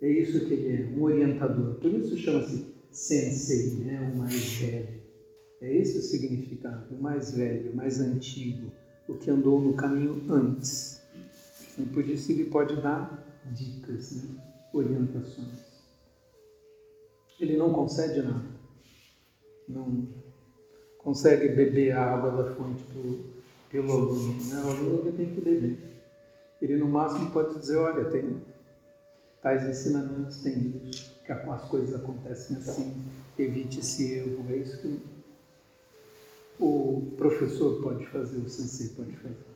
É 0.00 0.10
isso 0.10 0.46
que 0.46 0.54
ele 0.54 0.82
é, 0.82 0.86
um 0.96 1.02
orientador. 1.02 1.74
Por 1.74 1.92
isso 1.92 2.16
chama-se 2.16 2.78
sensei, 2.90 3.84
né? 3.84 4.12
o 4.14 4.18
mais 4.18 4.58
velho. 4.58 4.98
É 5.60 5.76
esse 5.76 5.98
o 5.98 6.02
significado, 6.02 6.94
o 6.94 7.02
mais 7.02 7.32
velho, 7.32 7.72
o 7.72 7.76
mais 7.76 8.00
antigo, 8.00 8.70
o 9.08 9.14
que 9.14 9.30
andou 9.30 9.60
no 9.60 9.74
caminho 9.74 10.22
antes. 10.30 11.02
E 11.78 11.82
por 11.82 12.08
isso 12.08 12.30
ele 12.30 12.44
pode 12.44 12.80
dar 12.80 13.24
dicas, 13.52 14.12
né? 14.12 14.40
orientações. 14.72 15.67
Ele 17.40 17.56
não 17.56 17.72
concede 17.72 18.22
nada. 18.22 18.44
Não 19.68 20.08
consegue 20.98 21.48
beber 21.48 21.92
a 21.92 22.14
água 22.14 22.42
da 22.42 22.54
fonte 22.54 22.82
pelo, 22.84 23.24
pelo 23.70 23.92
aluno. 23.92 24.44
Né? 24.44 24.62
O 24.64 24.70
aluno 24.70 25.12
tem 25.12 25.34
que 25.34 25.40
beber. 25.40 25.78
Ele 26.60 26.76
no 26.76 26.88
máximo 26.88 27.30
pode 27.30 27.58
dizer, 27.58 27.76
olha, 27.76 28.04
tem 28.06 28.42
tais 29.40 29.68
ensinamentos 29.68 30.44
isso, 30.44 31.14
que 31.24 31.32
as 31.32 31.68
coisas 31.68 31.94
acontecem 31.94 32.56
assim, 32.56 33.04
evite 33.38 33.78
esse 33.78 34.12
erro, 34.14 34.44
é 34.50 34.56
isso 34.56 34.80
que 34.80 35.00
o 36.58 37.12
professor 37.16 37.80
pode 37.80 38.04
fazer, 38.06 38.38
o 38.38 38.48
sensei 38.48 38.88
pode 38.96 39.16
fazer. 39.16 39.46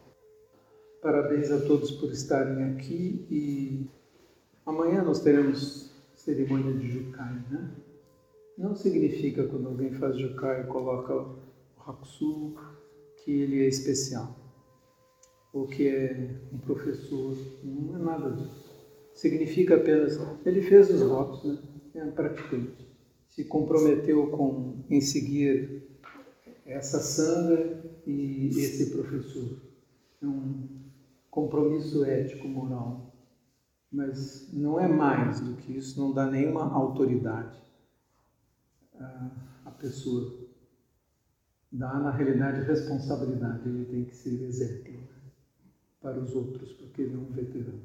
Parabéns 1.02 1.50
a 1.50 1.58
todos 1.60 1.90
por 1.90 2.12
estarem 2.12 2.62
aqui 2.72 3.26
e 3.28 3.86
amanhã 4.64 5.02
nós 5.02 5.20
teremos 5.20 5.91
cerimônia 6.24 6.72
de 6.72 6.88
Jukai, 6.88 7.34
né? 7.50 7.70
Não 8.56 8.74
significa 8.74 9.46
quando 9.46 9.68
alguém 9.68 9.92
faz 9.94 10.16
Jukai 10.16 10.62
e 10.62 10.66
coloca 10.66 11.14
o 11.14 11.38
Hakusu 11.78 12.54
que 13.24 13.30
ele 13.30 13.64
é 13.64 13.68
especial 13.68 14.36
ou 15.52 15.66
que 15.66 15.86
é 15.86 16.40
um 16.52 16.58
professor, 16.58 17.36
não 17.62 17.96
é 17.96 17.98
nada 17.98 18.30
disso 18.30 18.72
significa 19.14 19.76
apenas 19.76 20.18
ele 20.44 20.62
fez 20.62 20.90
os 20.90 21.02
votos, 21.02 21.44
né? 21.44 21.58
é 21.94 22.04
um 22.04 22.12
praticante. 22.12 22.86
Se 23.28 23.44
comprometeu 23.44 24.28
com 24.28 24.84
em 24.90 25.00
seguir 25.00 25.82
essa 26.66 26.98
sanga 27.00 27.82
e 28.06 28.48
esse 28.48 28.90
professor. 28.90 29.58
É 30.22 30.26
um 30.26 30.68
compromisso 31.30 32.04
ético 32.04 32.46
moral. 32.46 33.11
Mas 33.92 34.50
não 34.52 34.80
é 34.80 34.88
mais 34.88 35.40
do 35.40 35.54
que 35.54 35.72
isso, 35.76 36.00
não 36.00 36.12
dá 36.12 36.26
nenhuma 36.26 36.72
autoridade 36.72 37.60
à 39.64 39.70
pessoa. 39.70 40.40
Dá, 41.70 41.98
na 41.98 42.10
realidade, 42.10 42.66
responsabilidade. 42.66 43.68
Ele 43.68 43.84
tem 43.84 44.04
que 44.04 44.14
ser 44.14 44.42
exemplo 44.42 44.94
para 46.00 46.18
os 46.18 46.34
outros, 46.34 46.72
porque 46.72 47.02
ele 47.02 47.14
é 47.14 47.18
um 47.18 47.30
veterano. 47.30 47.82